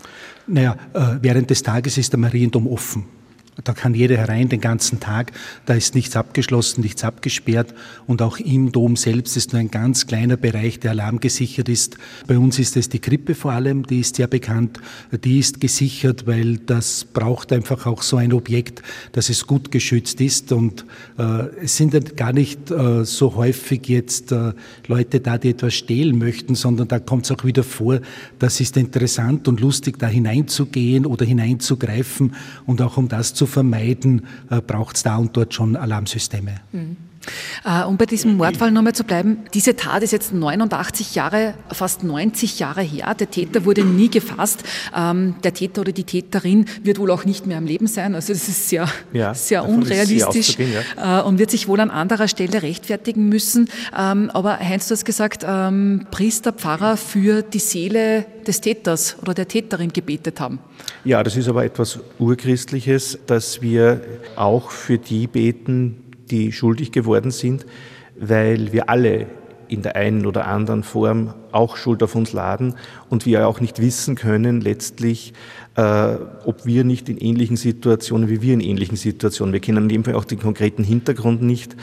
[0.45, 3.05] Naja, äh, während des Tages ist der Mariendom offen.
[3.63, 5.31] Da kann jeder herein den ganzen Tag.
[5.65, 7.73] Da ist nichts abgeschlossen, nichts abgesperrt.
[8.07, 11.97] Und auch im Dom selbst ist nur ein ganz kleiner Bereich, der alarmgesichert ist.
[12.27, 14.79] Bei uns ist es die Krippe vor allem, die ist sehr bekannt.
[15.23, 20.21] Die ist gesichert, weil das braucht einfach auch so ein Objekt, dass es gut geschützt
[20.21, 20.51] ist.
[20.51, 20.85] Und
[21.17, 24.53] äh, es sind gar nicht äh, so häufig jetzt äh,
[24.87, 27.99] Leute da, die etwas stehlen möchten, sondern da kommt es auch wieder vor,
[28.37, 34.25] das ist interessant und lustig, da hineinzugehen oder hineinzugreifen und auch um das zu vermeiden,
[34.49, 36.55] äh, braucht es da und dort schon Alarmsysteme.
[36.71, 36.97] Mhm.
[37.87, 42.59] Um bei diesem Mordfall nochmal zu bleiben, diese Tat ist jetzt 89 Jahre, fast 90
[42.59, 43.13] Jahre her.
[43.13, 44.63] Der Täter wurde nie gefasst.
[44.95, 48.15] Ähm, der Täter oder die Täterin wird wohl auch nicht mehr am Leben sein.
[48.15, 51.19] Also das ist sehr, ja, sehr unrealistisch ja.
[51.21, 53.69] Äh, und wird sich wohl an anderer Stelle rechtfertigen müssen.
[53.97, 55.45] Ähm, aber Heinz, du hast gesagt,
[56.11, 60.59] Priester, Pfarrer für die Seele des Täters oder der Täterin gebetet haben.
[61.03, 64.01] Ja, das ist aber etwas Urchristliches, dass wir
[64.35, 67.65] auch für die beten, die schuldig geworden sind,
[68.19, 69.27] weil wir alle
[69.67, 72.75] in der einen oder anderen Form auch Schuld auf uns laden
[73.09, 75.33] und wir auch nicht wissen können letztlich,
[75.79, 79.53] äh, ob wir nicht in ähnlichen Situationen wie wir in ähnlichen Situationen.
[79.53, 81.73] Wir kennen in dem Fall auch den konkreten Hintergrund nicht.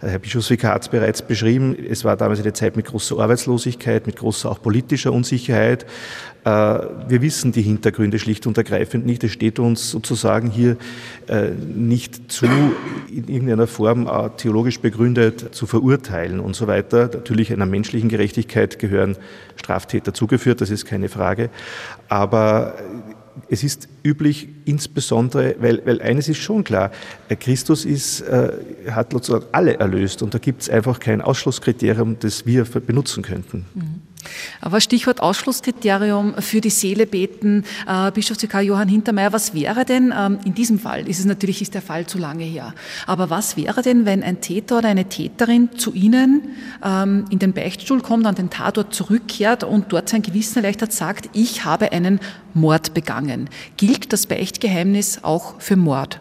[0.00, 1.76] Äh, Herr Bischofsvikar hat es bereits beschrieben.
[1.76, 5.84] Es war damals eine Zeit mit großer Arbeitslosigkeit, mit großer auch politischer Unsicherheit.
[6.44, 9.22] Äh, wir wissen die Hintergründe schlicht und ergreifend nicht.
[9.22, 10.76] Es steht uns sozusagen hier
[11.28, 17.10] äh, nicht zu, in irgendeiner Form äh, theologisch begründet zu verurteilen und so weiter.
[17.12, 19.16] Natürlich einer menschlichen Gerechtigkeit gehören
[19.56, 21.50] Straftäter zugeführt, das ist keine Frage.
[22.08, 22.74] Aber
[23.48, 26.90] es ist üblich, insbesondere, weil, weil eines ist schon klar,
[27.40, 28.52] Christus ist, äh,
[28.90, 33.64] hat sozusagen alle erlöst und da gibt es einfach kein Ausschlusskriterium, das wir benutzen könnten.
[33.74, 34.02] Mhm.
[34.60, 40.38] Aber Stichwort Ausschlusskriterium für die Seele beten, äh, Bischofsvikar Johann Hintermeier, was wäre denn, ähm,
[40.44, 42.74] in diesem Fall ist es natürlich, ist der Fall zu lange her,
[43.06, 46.42] aber was wäre denn, wenn ein Täter oder eine Täterin zu Ihnen
[46.84, 51.30] ähm, in den Beichtstuhl kommt, an den Tatort zurückkehrt und dort sein Gewissen erleichtert sagt,
[51.32, 52.20] ich habe einen
[52.54, 53.48] Mord begangen.
[53.76, 56.20] Gilt das Beichtgeheimnis auch für Mord?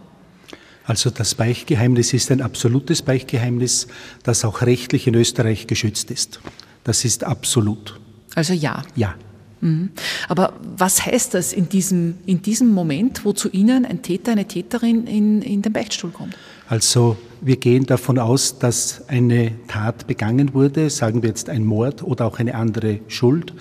[0.84, 3.88] Also das Beichtgeheimnis ist ein absolutes Beichtgeheimnis,
[4.24, 6.40] das auch rechtlich in Österreich geschützt ist.
[6.84, 8.00] Das ist absolut.
[8.36, 8.84] Also ja.
[8.96, 9.15] Ja.
[9.62, 9.91] Mhm.
[10.28, 14.46] Aber was heißt das in diesem, in diesem Moment, wo zu Ihnen ein Täter, eine
[14.46, 16.36] Täterin in, in den Beichtstuhl kommt?
[16.67, 22.04] Also wir gehen davon aus, dass eine Tat begangen wurde, sagen wir jetzt ein Mord
[22.04, 23.54] oder auch eine andere Schuld.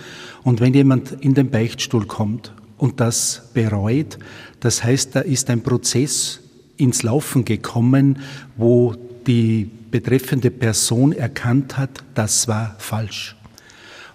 [0.43, 4.19] Und wenn jemand in den Beichtstuhl kommt und das bereut,
[4.61, 6.41] das heißt, da ist ein Prozess
[6.77, 8.21] ins Laufen gekommen,
[8.57, 8.95] wo
[9.27, 13.37] die betreffende Person erkannt hat, das war falsch.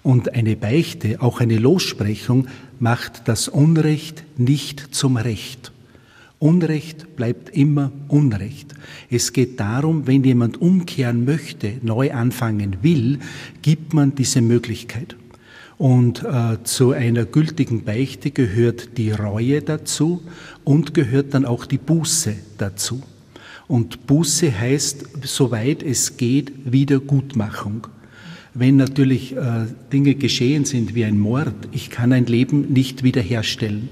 [0.04, 2.48] Und eine Beichte, auch eine Lossprechung,
[2.80, 5.72] macht das Unrecht nicht zum Recht.
[6.40, 8.76] Unrecht bleibt immer Unrecht.
[9.10, 13.20] Es geht darum, wenn jemand umkehren möchte, neu anfangen will,
[13.62, 15.16] gibt man diese Möglichkeit.
[15.78, 20.22] Und äh, zu einer gültigen Beichte gehört die Reue dazu
[20.64, 23.02] und gehört dann auch die Buße dazu.
[23.68, 27.88] Und Buße heißt, soweit es geht, Wiedergutmachung.
[28.54, 33.90] Wenn natürlich äh, Dinge geschehen sind wie ein Mord, ich kann ein Leben nicht wiederherstellen.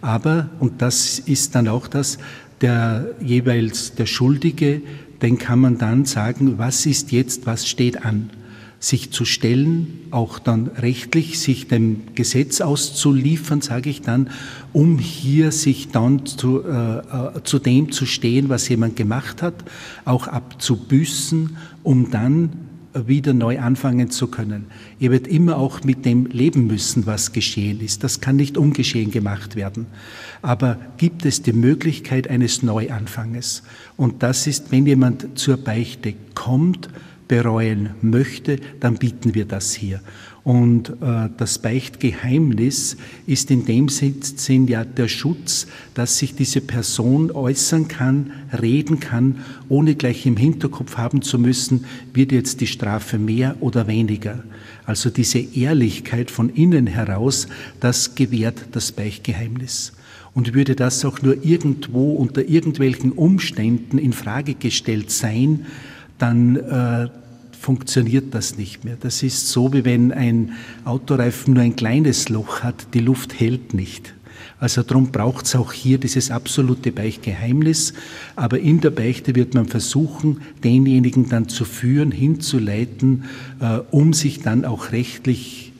[0.00, 2.18] Aber, und das ist dann auch das,
[2.60, 4.82] der jeweils der Schuldige,
[5.22, 8.30] den kann man dann sagen, was ist jetzt, was steht an
[8.78, 14.30] sich zu stellen, auch dann rechtlich sich dem Gesetz auszuliefern, sage ich dann,
[14.74, 19.54] um hier sich dann zu, äh, äh, zu dem zu stehen, was jemand gemacht hat,
[20.04, 22.50] auch abzubüßen, um dann
[22.92, 24.66] wieder neu anfangen zu können.
[25.00, 28.04] Er wird immer auch mit dem leben müssen, was geschehen ist.
[28.04, 29.86] Das kann nicht ungeschehen gemacht werden.
[30.42, 33.62] Aber gibt es die Möglichkeit eines Neuanfanges?
[33.96, 36.88] Und das ist, wenn jemand zur Beichte kommt,
[37.26, 40.00] bereuen möchte, dann bieten wir das hier.
[40.44, 47.30] Und äh, das Beichtgeheimnis ist in dem Sinn ja der Schutz, dass sich diese Person
[47.30, 53.18] äußern kann, reden kann, ohne gleich im Hinterkopf haben zu müssen, wird jetzt die Strafe
[53.18, 54.44] mehr oder weniger.
[54.84, 57.48] Also diese Ehrlichkeit von innen heraus,
[57.80, 59.94] das gewährt das Beichtgeheimnis.
[60.34, 65.64] Und würde das auch nur irgendwo unter irgendwelchen Umständen in Frage gestellt sein,
[66.18, 67.08] dann äh,
[67.64, 68.98] funktioniert das nicht mehr.
[69.00, 70.52] Das ist so, wie wenn ein
[70.84, 74.12] Autoreifen nur ein kleines Loch hat, die Luft hält nicht.
[74.60, 77.94] Also darum braucht es auch hier dieses absolute Beichtgeheimnis.
[78.36, 83.24] Aber in der Beichte wird man versuchen, denjenigen dann zu führen, hinzuleiten,
[83.60, 85.72] äh, um sich dann auch rechtlich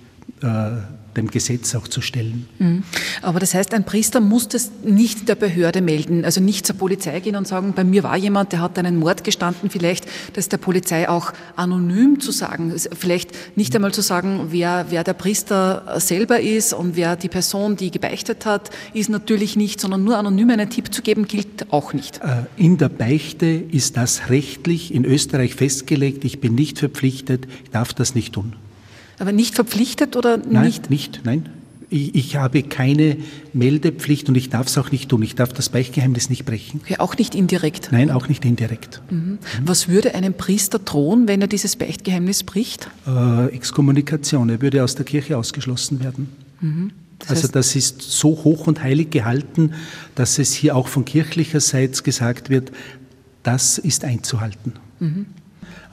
[0.42, 0.70] äh,
[1.16, 2.46] dem Gesetz auch zu stellen.
[2.58, 2.82] Mhm.
[3.22, 7.20] Aber das heißt, ein Priester muss das nicht der Behörde melden, also nicht zur Polizei
[7.20, 10.58] gehen und sagen, bei mir war jemand, der hat einen Mord gestanden, vielleicht das der
[10.58, 16.40] Polizei auch anonym zu sagen, vielleicht nicht einmal zu sagen, wer, wer der Priester selber
[16.40, 20.70] ist und wer die Person, die gebeichtet hat, ist natürlich nicht, sondern nur anonym einen
[20.70, 22.20] Tipp zu geben, gilt auch nicht.
[22.22, 26.24] Äh, in der Beichte ist das rechtlich in Österreich festgelegt.
[26.24, 28.54] Ich bin nicht verpflichtet, ich darf das nicht tun.
[29.18, 30.90] Aber nicht verpflichtet oder nein, nicht?
[30.90, 31.48] Nicht, nein.
[31.90, 33.18] Ich, ich, habe keine
[33.52, 35.22] Meldepflicht und ich darf es auch nicht tun.
[35.22, 36.80] Ich darf das Beichtgeheimnis nicht brechen.
[36.82, 37.90] Okay, auch nicht indirekt?
[37.92, 39.00] Nein, auch nicht indirekt.
[39.10, 39.38] Mhm.
[39.64, 42.90] Was würde einem Priester drohen, wenn er dieses Beichtgeheimnis bricht?
[43.06, 44.48] Äh, Exkommunikation.
[44.48, 46.28] Er würde aus der Kirche ausgeschlossen werden.
[46.60, 46.90] Mhm.
[47.20, 49.72] Das also das ist so hoch und heilig gehalten,
[50.14, 52.72] dass es hier auch von kirchlicherseits gesagt wird,
[53.42, 54.72] das ist einzuhalten.
[55.00, 55.26] Mhm.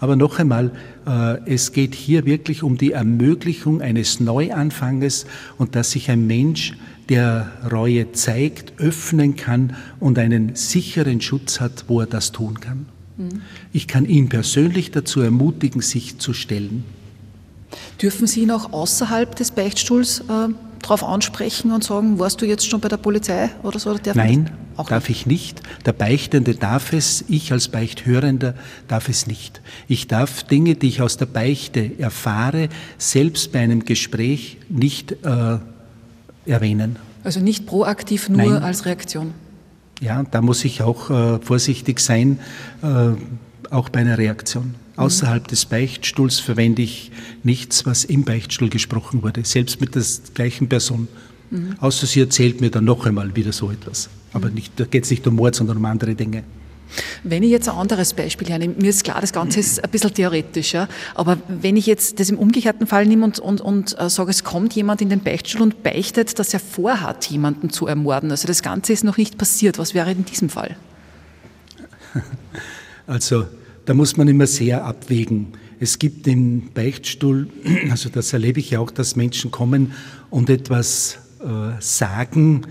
[0.02, 0.72] Aber noch einmal,
[1.06, 5.28] äh, es geht hier wirklich um die Ermöglichung eines Neuanfanges
[5.60, 6.74] und dass sich ein Mensch,
[7.08, 12.88] der Reue zeigt, öffnen kann und einen sicheren Schutz hat, wo er das tun kann.
[13.18, 13.42] Mhm.
[13.74, 16.84] Ich kann ihn persönlich dazu ermutigen, sich zu stellen.
[18.02, 20.48] Dürfen Sie ihn auch außerhalb des Beichtstuhls äh,
[20.82, 23.92] darauf ansprechen und sagen, warst du jetzt schon bei der Polizei oder so?
[23.92, 24.50] Oder Nein,
[24.82, 25.22] auch darf nicht?
[25.22, 25.62] ich nicht.
[25.86, 28.56] Der Beichtende darf es, ich als Beichthörender
[28.88, 29.62] darf es nicht.
[29.88, 35.58] Ich darf Dinge, die ich aus der Beichte erfahre, selbst bei einem Gespräch nicht äh,
[36.46, 36.98] erwähnen.
[37.24, 38.64] Also nicht proaktiv, nur Nein.
[38.64, 39.34] als Reaktion.
[40.02, 42.40] Ja, da muss ich auch äh, vorsichtig sein,
[42.82, 43.12] äh,
[43.70, 44.76] auch bei einer Reaktion.
[44.98, 47.12] Außerhalb des Beichtstuhls verwende ich
[47.44, 51.08] nichts, was im Beichtstuhl gesprochen wurde, selbst mit der gleichen Person.
[51.50, 51.76] Mhm.
[51.80, 54.10] Außer sie erzählt mir dann noch einmal wieder so etwas.
[54.34, 54.56] Aber mhm.
[54.56, 56.44] nicht, da geht es nicht um Mord, sondern um andere Dinge.
[57.24, 60.14] Wenn ich jetzt ein anderes Beispiel hernehme, mir ist klar, das Ganze ist ein bisschen
[60.14, 64.10] theoretisch, ja, aber wenn ich jetzt das im umgekehrten Fall nehme und, und, und äh,
[64.10, 68.30] sage, es kommt jemand in den Beichtstuhl und beichtet, dass er vorhat, jemanden zu ermorden,
[68.32, 70.76] also das Ganze ist noch nicht passiert, was wäre in diesem Fall?
[73.08, 73.46] Also
[73.86, 75.48] da muss man immer sehr abwägen.
[75.82, 77.50] Es gibt im Beichtstuhl,
[77.90, 79.94] also das erlebe ich ja auch, dass Menschen kommen
[80.30, 82.68] und etwas äh, sagen,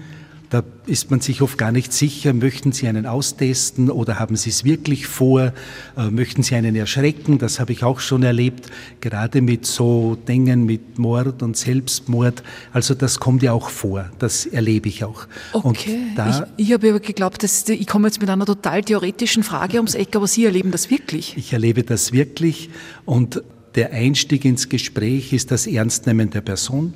[0.51, 4.51] da ist man sich oft gar nicht sicher, möchten Sie einen austesten oder haben Sie
[4.51, 5.53] es wirklich vor,
[5.97, 8.67] äh, möchten Sie einen erschrecken, das habe ich auch schon erlebt,
[9.01, 14.45] gerade mit so Dingen mit Mord und Selbstmord, also das kommt ja auch vor, das
[14.45, 15.29] erlebe ich auch.
[15.53, 19.77] Okay, ich, ich, habe aber geglaubt, dass, ich komme jetzt mit einer total theoretischen Frage
[19.77, 21.37] ums Eck, aber Sie erleben das wirklich?
[21.37, 22.71] Ich erlebe das wirklich
[23.05, 23.41] und
[23.77, 26.93] der Einstieg ins Gespräch ist das Ernstnehmen der Person,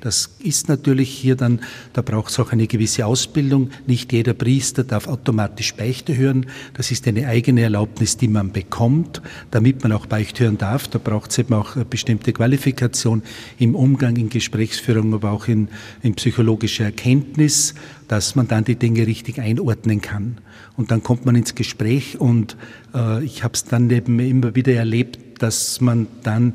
[0.00, 1.60] das ist natürlich hier dann,
[1.92, 3.70] da braucht es auch eine gewisse Ausbildung.
[3.86, 6.46] Nicht jeder Priester darf automatisch Beichte hören.
[6.74, 10.86] Das ist eine eigene Erlaubnis, die man bekommt, damit man auch Beichte hören darf.
[10.88, 13.22] Da braucht es eben auch eine bestimmte Qualifikation
[13.58, 15.68] im Umgang, in Gesprächsführung, aber auch in,
[16.02, 17.74] in psychologischer Erkenntnis,
[18.06, 20.38] dass man dann die Dinge richtig einordnen kann.
[20.76, 22.56] Und dann kommt man ins Gespräch und
[22.94, 26.54] äh, ich habe es dann eben immer wieder erlebt, dass man dann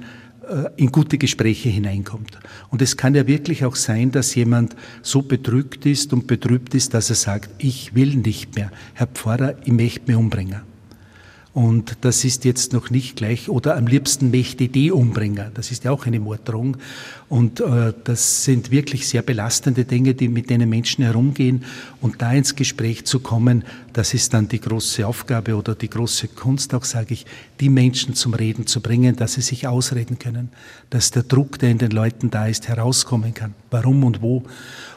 [0.75, 2.39] in gute Gespräche hineinkommt.
[2.69, 6.93] Und es kann ja wirklich auch sein, dass jemand so bedrückt ist und betrübt ist,
[6.93, 8.71] dass er sagt, ich will nicht mehr.
[8.93, 10.70] Herr Pfarrer, ich möchte mich umbringen.
[11.53, 15.51] Und das ist jetzt noch nicht gleich, oder am liebsten möchte die umbringen.
[15.53, 16.77] Das ist ja auch eine Morddrohung.
[17.27, 21.65] Und äh, das sind wirklich sehr belastende Dinge, die mit denen Menschen herumgehen.
[21.99, 26.29] Und da ins Gespräch zu kommen, das ist dann die große Aufgabe oder die große
[26.29, 27.25] Kunst, auch sage ich,
[27.59, 30.49] die Menschen zum Reden zu bringen, dass sie sich ausreden können,
[30.89, 33.55] dass der Druck, der in den Leuten da ist, herauskommen kann.
[33.71, 34.43] Warum und wo.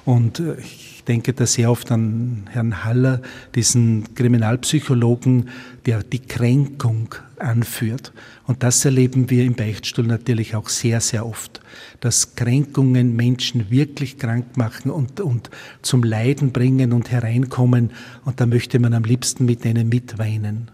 [0.04, 3.20] Und äh, ich denke da sehr oft an Herrn Haller,
[3.54, 5.48] diesen Kriminalpsychologen,
[5.86, 8.12] der die Kränkung anführt.
[8.46, 11.60] Und das erleben wir im Beichtstuhl natürlich auch sehr, sehr oft,
[12.00, 15.50] dass Kränkungen Menschen wirklich krank machen und, und
[15.82, 17.90] zum Leiden bringen und hereinkommen.
[18.24, 20.70] Und da möchte man am liebsten mit denen mitweinen.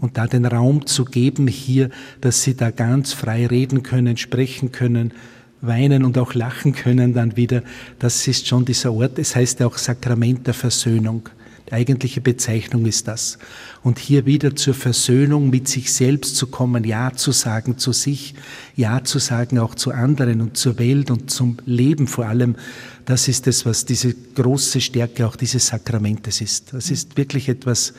[0.00, 1.90] Und da den Raum zu geben hier,
[2.22, 5.12] dass sie da ganz frei reden können, sprechen können,
[5.66, 7.62] weinen und auch lachen können dann wieder,
[7.98, 9.18] das ist schon dieser Ort.
[9.18, 11.28] Es heißt ja auch Sakrament der Versöhnung.
[11.68, 13.38] Die eigentliche Bezeichnung ist das.
[13.82, 18.34] Und hier wieder zur Versöhnung mit sich selbst zu kommen, Ja zu sagen zu sich,
[18.76, 22.56] Ja zu sagen auch zu anderen und zur Welt und zum Leben vor allem,
[23.06, 26.74] das ist es, was diese große Stärke auch dieses Sakramentes ist.
[26.74, 27.94] Das ist wirklich etwas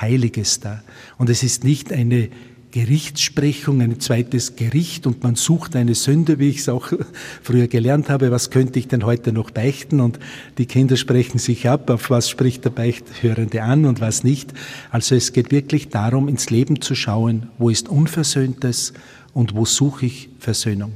[0.00, 0.82] Heiliges da.
[1.18, 2.30] Und es ist nicht eine
[2.72, 6.88] Gerichtssprechung, ein zweites Gericht und man sucht eine Sünde, wie ich es auch
[7.42, 10.18] früher gelernt habe, was könnte ich denn heute noch beichten und
[10.58, 14.52] die Kinder sprechen sich ab, auf was spricht der Beichthörende an und was nicht.
[14.90, 18.94] Also es geht wirklich darum, ins Leben zu schauen, wo ist Unversöhntes
[19.34, 20.94] und wo suche ich Versöhnung.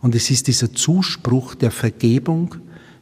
[0.00, 2.54] Und es ist dieser Zuspruch der Vergebung,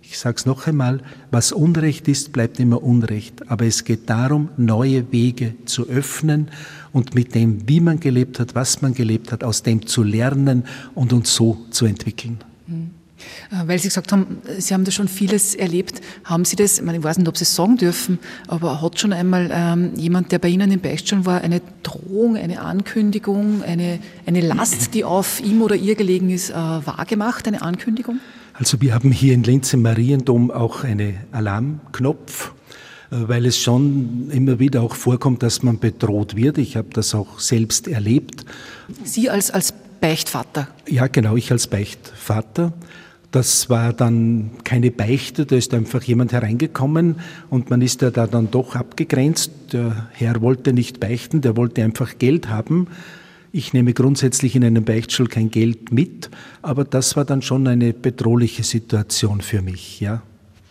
[0.08, 3.50] ich sage es noch einmal, was Unrecht ist, bleibt immer Unrecht.
[3.50, 6.48] Aber es geht darum, neue Wege zu öffnen
[6.92, 10.64] und mit dem, wie man gelebt hat, was man gelebt hat, aus dem zu lernen
[10.94, 12.38] und uns so zu entwickeln.
[12.66, 12.90] Mhm.
[13.66, 16.00] Weil Sie gesagt haben, Sie haben da schon vieles erlebt.
[16.24, 18.98] Haben Sie das, ich, meine, ich weiß nicht, ob Sie es sagen dürfen, aber hat
[18.98, 23.98] schon einmal ähm, jemand, der bei Ihnen im Beichtstuhl war, eine Drohung, eine Ankündigung, eine,
[24.26, 28.20] eine Last, die auf ihm oder ihr gelegen ist, äh, wahrgemacht, eine Ankündigung?
[28.54, 32.52] Also wir haben hier in Linz im Mariendom auch einen Alarmknopf,
[33.10, 36.58] äh, weil es schon immer wieder auch vorkommt, dass man bedroht wird.
[36.58, 38.44] Ich habe das auch selbst erlebt.
[39.02, 40.68] Sie als, als Beichtvater?
[40.88, 42.72] Ja, genau, ich als Beichtvater.
[43.32, 47.16] Das war dann keine Beichte, da ist einfach jemand hereingekommen
[47.50, 49.50] und man ist ja da dann doch abgegrenzt.
[49.72, 52.86] Der Herr wollte nicht beichten, der wollte einfach Geld haben.
[53.56, 56.28] Ich nehme grundsätzlich in einem Beichtstuhl kein Geld mit,
[56.60, 60.22] aber das war dann schon eine bedrohliche Situation für mich, ja.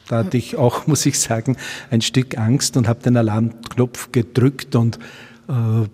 [0.10, 1.56] Da hatte ich auch, muss ich sagen,
[1.92, 5.00] ein Stück Angst und habe den Alarmknopf gedrückt und
[5.48, 5.88] äh,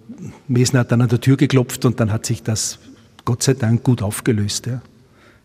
[0.48, 2.80] Mesner hat dann an der Tür geklopft und dann hat sich das
[3.24, 4.66] Gott sei Dank gut aufgelöst.
[4.66, 4.82] Ja.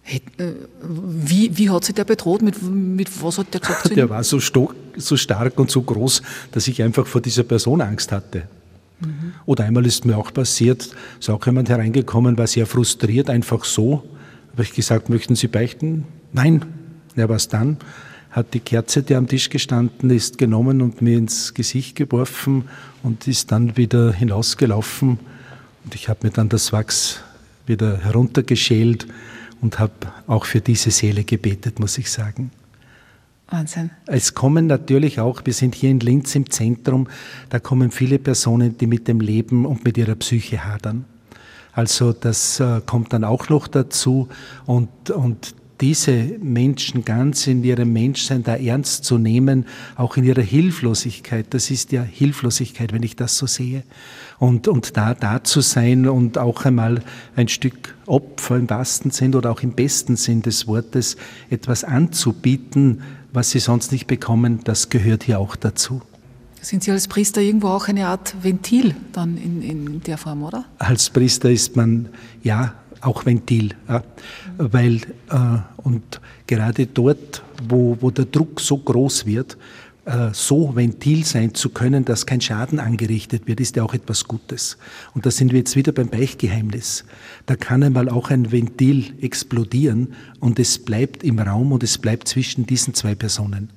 [0.07, 2.41] Äh, wie, wie hat sich der bedroht?
[2.41, 3.91] Mit, mit was hat der gesagt?
[3.95, 4.41] Der war so,
[4.97, 8.45] so stark und so groß, dass ich einfach vor dieser Person Angst hatte.
[9.01, 9.33] Mhm.
[9.47, 14.05] Oder einmal ist mir auch passiert, ist auch jemand hereingekommen, war sehr frustriert, einfach so.
[14.53, 16.05] Habe ich gesagt, möchten Sie beichten?
[16.33, 16.65] Nein.
[17.17, 17.77] Ja, was dann?
[18.31, 22.65] Hat die Kerze, die am Tisch gestanden ist, genommen und mir ins Gesicht geworfen
[23.05, 25.19] und ist dann wieder hinausgelaufen.
[25.85, 27.21] Und ich habe mir dann das Wachs
[27.67, 29.07] wieder heruntergeschält
[29.61, 29.93] und habe
[30.27, 32.51] auch für diese Seele gebetet, muss ich sagen.
[33.55, 33.91] Wahnsinn.
[34.07, 37.09] Es kommen natürlich auch, wir sind hier in Linz im Zentrum,
[37.51, 41.05] da kommen viele Personen, die mit dem Leben und mit ihrer Psyche hadern.
[41.73, 44.29] Also das äh, kommt dann auch noch dazu
[44.67, 50.43] und, und diese Menschen ganz in ihrem Menschsein da ernst zu nehmen, auch in ihrer
[50.43, 51.47] Hilflosigkeit.
[51.51, 53.83] Das ist ja Hilflosigkeit, wenn ich das so sehe.
[54.39, 57.03] Und, und da, da zu sein und auch einmal
[57.37, 61.17] ein Stück Opfer im wahrsten Sinn oder auch im besten Sinn des Wortes
[61.51, 66.03] etwas anzubieten, was sie sonst nicht bekommen, das gehört hier auch dazu.
[66.65, 70.65] Sind Sie als Priester irgendwo auch eine Art Ventil dann in, in der Form, oder?
[70.79, 72.09] Als Priester ist man
[72.43, 72.75] ja
[73.07, 74.03] auch Ventil, ja,
[74.59, 74.97] weil
[75.31, 79.57] äh, und gerade dort, wo, wo der Druck so groß wird,
[80.07, 84.25] äh, so Ventil sein zu können, dass kein Schaden angerichtet wird, ist ja auch etwas
[84.25, 84.77] Gutes.
[85.15, 87.05] Und da sind wir jetzt wieder beim Beichgeheimnis.
[87.47, 92.29] Da kann einmal auch ein Ventil explodieren und es bleibt im Raum und es bleibt
[92.29, 93.71] zwischen diesen zwei Personen.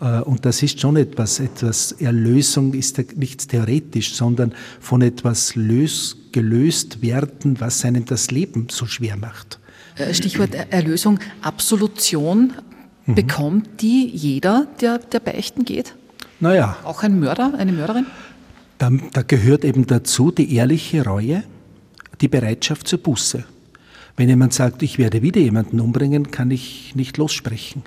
[0.00, 6.16] Äh, und das ist schon etwas, etwas Erlösung ist nichts theoretisch, sondern von etwas lös,
[6.32, 9.58] gelöst werden, was einem das Leben so schwer macht.
[9.96, 12.52] Äh, Stichwort Erlösung, Absolution
[13.10, 13.14] Mhm.
[13.14, 15.94] Bekommt die jeder, der, der beichten geht?
[16.38, 16.76] Naja.
[16.84, 18.06] Auch ein Mörder, eine Mörderin?
[18.78, 21.42] Da, da gehört eben dazu die ehrliche Reue,
[22.20, 23.44] die Bereitschaft zur Buße.
[24.16, 27.82] Wenn jemand sagt, ich werde wieder jemanden umbringen, kann ich nicht lossprechen.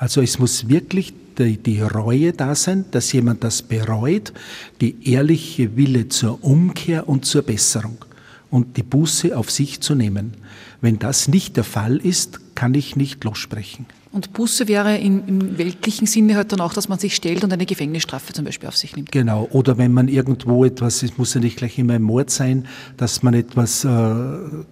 [0.00, 4.32] Also es muss wirklich die, die, Reue da sein, dass jemand das bereut,
[4.80, 7.98] die ehrliche Wille zur Umkehr und zur Besserung
[8.50, 10.32] und die Buße auf sich zu nehmen.
[10.80, 13.84] Wenn das nicht der Fall ist, kann ich nicht lossprechen.
[14.12, 17.52] Und Buße wäre im, im, weltlichen Sinne halt dann auch, dass man sich stellt und
[17.52, 19.12] eine Gefängnisstrafe zum Beispiel auf sich nimmt.
[19.12, 19.48] Genau.
[19.52, 23.22] Oder wenn man irgendwo etwas, es muss ja nicht gleich immer ein Mord sein, dass
[23.22, 23.88] man etwas äh,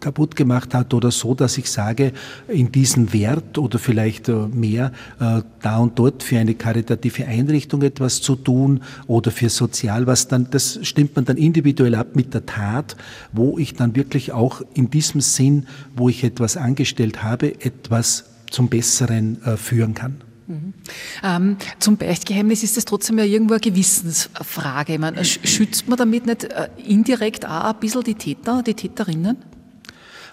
[0.01, 2.13] kaputt gemacht hat oder so, dass ich sage,
[2.49, 7.83] in diesen Wert oder vielleicht äh, mehr äh, da und dort für eine karitative Einrichtung
[7.83, 12.35] etwas zu tun oder für sozial was dann, das stimmt man dann individuell ab mit
[12.35, 12.97] der Tat,
[13.33, 18.69] wo ich dann wirklich auch in diesem Sinn, wo ich etwas angestellt habe, etwas zum
[18.69, 20.23] Besseren äh, führen kann.
[20.47, 20.73] Mhm.
[21.23, 24.95] Ähm, zum Beichtgeheimnis ist es trotzdem ja irgendwo eine Gewissensfrage.
[24.95, 29.37] Ich meine, schützt man damit nicht äh, indirekt auch ein bisschen die Täter, die Täterinnen?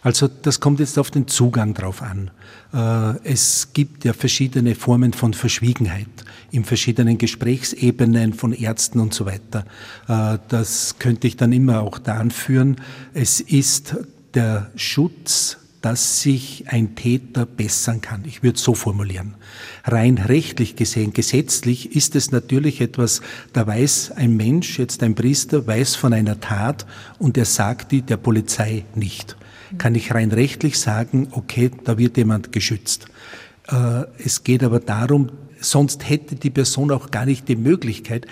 [0.06, 2.32] Also das kommt jetzt auf den Zugang drauf an.
[2.74, 6.08] Äh, es gibt ja verschiedene Formen von Verschwiegenheit
[6.52, 9.66] in verschiedenen Gesprächsebenen von Ärzten und so weiter.
[10.08, 12.78] Äh, das könnte ich dann immer auch da anführen.
[13.14, 13.98] Es ist
[14.36, 18.24] der Schutz dass sich ein Täter bessern kann.
[18.26, 19.36] Ich würde es so formulieren.
[19.84, 23.22] Rein rechtlich gesehen, gesetzlich ist es natürlich etwas,
[23.54, 26.88] da weiß ein Mensch, jetzt ein Priester, weiß von einer Tat
[27.20, 29.38] und er sagt die der Polizei nicht.
[29.78, 33.06] Kann ich rein rechtlich sagen, okay, da wird jemand geschützt.
[33.68, 35.30] Äh, es geht aber darum,
[35.60, 38.26] sonst hätte die Person auch gar nicht die Möglichkeit,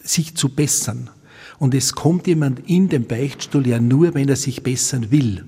[0.00, 1.10] sich zu bessern.
[1.58, 5.44] Und es kommt jemand in den Beichtstuhl ja nur, wenn er sich bessern will.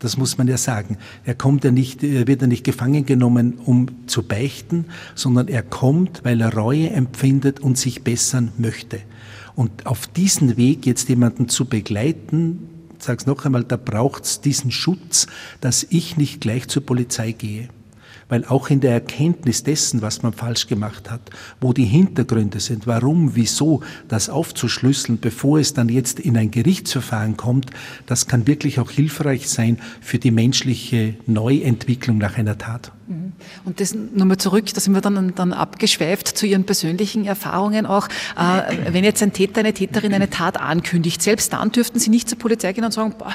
[0.00, 0.96] Das muss man ja sagen.
[1.24, 5.62] Er kommt ja nicht, er wird ja nicht gefangen genommen, um zu beichten, sondern er
[5.62, 9.00] kommt, weil er Reue empfindet und sich bessern möchte.
[9.54, 12.66] Und auf diesen Weg jetzt jemanden zu begleiten,
[12.98, 15.26] es noch einmal, da braucht es diesen Schutz,
[15.60, 17.68] dass ich nicht gleich zur Polizei gehe
[18.30, 21.20] weil auch in der Erkenntnis dessen, was man falsch gemacht hat,
[21.60, 27.36] wo die Hintergründe sind, warum, wieso, das aufzuschlüsseln, bevor es dann jetzt in ein Gerichtsverfahren
[27.36, 27.70] kommt,
[28.06, 32.92] das kann wirklich auch hilfreich sein für die menschliche Neuentwicklung nach einer Tat.
[33.10, 33.32] Mhm.
[33.64, 38.08] Und das nochmal zurück, da sind wir dann, dann abgeschweift zu Ihren persönlichen Erfahrungen auch.
[38.38, 42.28] Äh, wenn jetzt ein Täter, eine Täterin eine Tat ankündigt, selbst dann dürften Sie nicht
[42.28, 43.34] zur Polizei gehen und sagen, boah,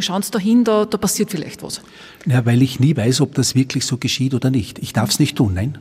[0.00, 1.82] schauen Sie da hin, da, da passiert vielleicht was.
[2.26, 4.78] Ja, weil ich nie weiß, ob das wirklich so geschieht oder nicht.
[4.78, 5.78] Ich darf es nicht tun, nein.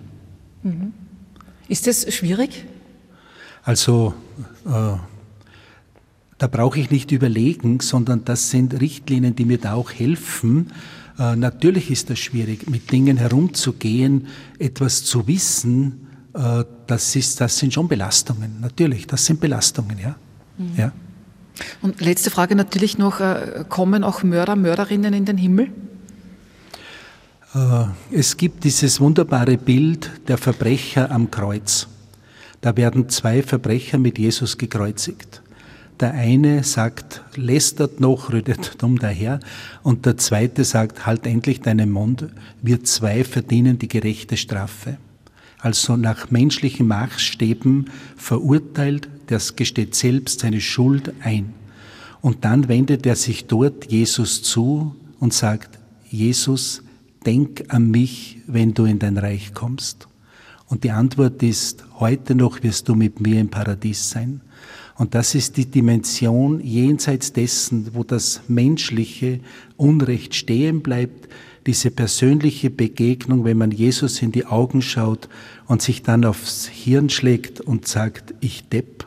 [0.63, 0.93] Mhm.
[1.67, 2.65] Ist das schwierig?
[3.63, 4.13] Also,
[4.65, 4.95] äh,
[6.37, 10.71] da brauche ich nicht überlegen, sondern das sind Richtlinien, die mir da auch helfen,
[11.19, 14.27] äh, natürlich ist das schwierig, mit Dingen herumzugehen,
[14.59, 18.61] etwas zu wissen, äh, das, ist, das sind schon Belastungen.
[18.61, 20.15] Natürlich, das sind Belastungen, ja.
[20.57, 20.71] Mhm.
[20.77, 20.91] ja.
[21.81, 25.71] Und letzte Frage natürlich noch, äh, kommen auch Mörder, Mörderinnen in den Himmel?
[28.11, 31.87] Es gibt dieses wunderbare Bild der Verbrecher am Kreuz.
[32.61, 35.41] Da werden zwei Verbrecher mit Jesus gekreuzigt.
[35.99, 39.39] Der eine sagt, lästert noch, rüdet dumm daher,
[39.81, 42.27] und der zweite sagt, halt endlich deinen Mund,
[42.61, 44.97] wir zwei verdienen die gerechte Strafe.
[45.59, 51.53] Also nach menschlichen Maßstäben verurteilt, das gesteht selbst seine Schuld ein.
[52.21, 55.79] Und dann wendet er sich dort Jesus zu und sagt,
[56.09, 56.83] Jesus,
[57.26, 60.07] denk an mich, wenn du in dein Reich kommst.
[60.68, 64.41] Und die Antwort ist, heute noch wirst du mit mir im Paradies sein.
[64.95, 69.39] Und das ist die Dimension jenseits dessen, wo das menschliche
[69.78, 71.30] Unrecht stehen bleibt,
[71.68, 75.30] diese persönliche Begegnung, wenn man Jesus in die Augen schaut
[75.68, 79.05] und sich dann aufs Hirn schlägt und sagt, ich Depp,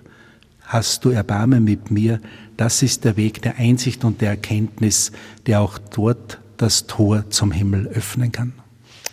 [0.61, 2.21] hast du Erbarmen mit mir,
[2.57, 5.11] das ist der Weg der Einsicht und der Erkenntnis,
[5.47, 8.53] der auch dort das Tor zum Himmel öffnen kann.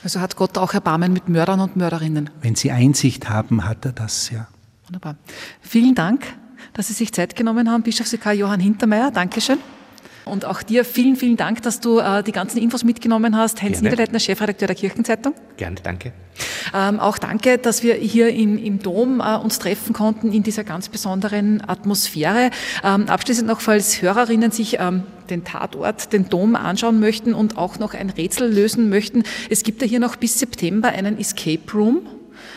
[0.03, 2.29] Also hat Gott auch Erbarmen mit Mördern und Mörderinnen?
[2.41, 4.47] Wenn sie Einsicht haben, hat er das, ja.
[4.85, 5.17] Wunderbar.
[5.61, 6.23] Vielen Dank
[6.77, 7.83] dass Sie sich Zeit genommen haben.
[7.83, 9.57] Bischofsvikar Johann Hintermeier, Dankeschön.
[10.27, 13.61] Und auch dir vielen, vielen Dank, dass du äh, die ganzen Infos mitgenommen hast.
[13.61, 13.89] Heinz Gerne.
[13.89, 15.33] Niederleitner, Chefredakteur der Kirchenzeitung.
[15.57, 16.13] Gerne, danke.
[16.73, 20.63] Ähm, auch danke, dass wir hier in, im Dom äh, uns treffen konnten in dieser
[20.63, 22.51] ganz besonderen Atmosphäre.
[22.83, 27.79] Ähm, abschließend noch, falls Hörerinnen sich ähm, den Tatort, den Dom anschauen möchten und auch
[27.79, 29.23] noch ein Rätsel lösen möchten.
[29.49, 32.01] Es gibt ja hier noch bis September einen Escape Room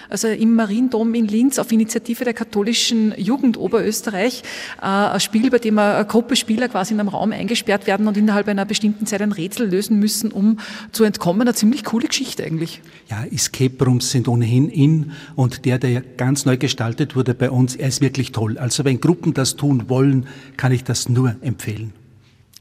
[0.09, 4.43] also im Mariendom in Linz auf Initiative der katholischen Jugend Oberösterreich
[4.81, 8.17] äh, ein Spiel, bei dem eine Gruppe Spieler quasi in einem Raum eingesperrt werden und
[8.17, 10.59] innerhalb einer bestimmten Zeit ein Rätsel lösen müssen, um
[10.93, 11.43] zu entkommen.
[11.43, 12.81] Eine ziemlich coole Geschichte eigentlich.
[13.09, 17.77] Ja, Escape Rooms sind ohnehin in und der, der ganz neu gestaltet wurde bei uns,
[17.77, 18.59] er ist wirklich toll.
[18.59, 20.27] Also wenn Gruppen das tun wollen,
[20.57, 21.93] kann ich das nur empfehlen.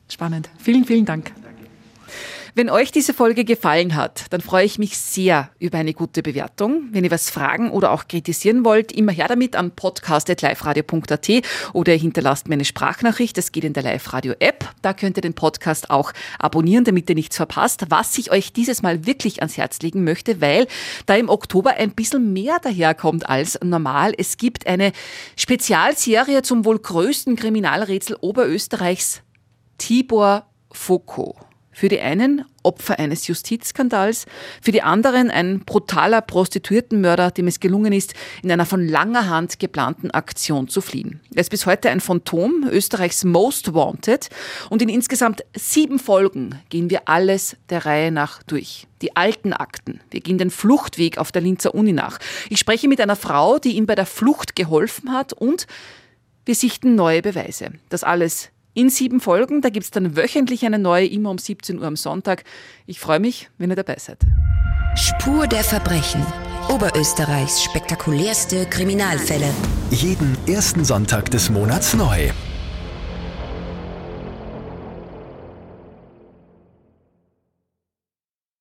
[0.08, 0.50] Spannend.
[0.58, 1.32] Vielen, vielen Dank.
[2.56, 6.90] Wenn euch diese Folge gefallen hat, dann freue ich mich sehr über eine gute Bewertung.
[6.92, 11.30] Wenn ihr was fragen oder auch kritisieren wollt, immer her damit an podcast.liferadio.at
[11.74, 13.38] oder hinterlasst mir eine Sprachnachricht.
[13.38, 14.68] Das geht in der Live-Radio-App.
[14.82, 17.86] Da könnt ihr den Podcast auch abonnieren, damit ihr nichts verpasst.
[17.90, 20.68] Was ich euch dieses Mal wirklich ans Herz legen möchte, weil
[21.06, 24.14] da im Oktober ein bisschen mehr daherkommt als normal.
[24.18, 24.92] Es gibt eine
[25.36, 29.22] Spezialserie zum wohl größten Kriminalrätsel Oberösterreichs,
[29.78, 31.49] Tibor Foucault.
[31.80, 34.26] Für die einen Opfer eines Justizskandals,
[34.62, 39.60] für die anderen ein brutaler Prostituiertenmörder, dem es gelungen ist, in einer von langer Hand
[39.60, 41.22] geplanten Aktion zu fliehen.
[41.34, 44.28] Er ist bis heute ein Phantom, Österreichs Most Wanted
[44.70, 48.86] und in insgesamt sieben Folgen gehen wir alles der Reihe nach durch.
[49.02, 50.02] Die alten Akten.
[50.12, 52.20] Wir gehen den Fluchtweg auf der Linzer Uni nach.
[52.50, 55.66] Ich spreche mit einer Frau, die ihm bei der Flucht geholfen hat und
[56.44, 57.72] wir sichten neue Beweise.
[57.88, 59.62] Das alles in sieben Folgen.
[59.62, 62.44] Da gibt es dann wöchentlich eine neue, immer um 17 Uhr am Sonntag.
[62.86, 64.20] Ich freue mich, wenn ihr dabei seid.
[64.96, 66.26] Spur der Verbrechen.
[66.70, 69.50] Oberösterreichs spektakulärste Kriminalfälle.
[69.92, 72.30] Jeden ersten Sonntag des Monats neu.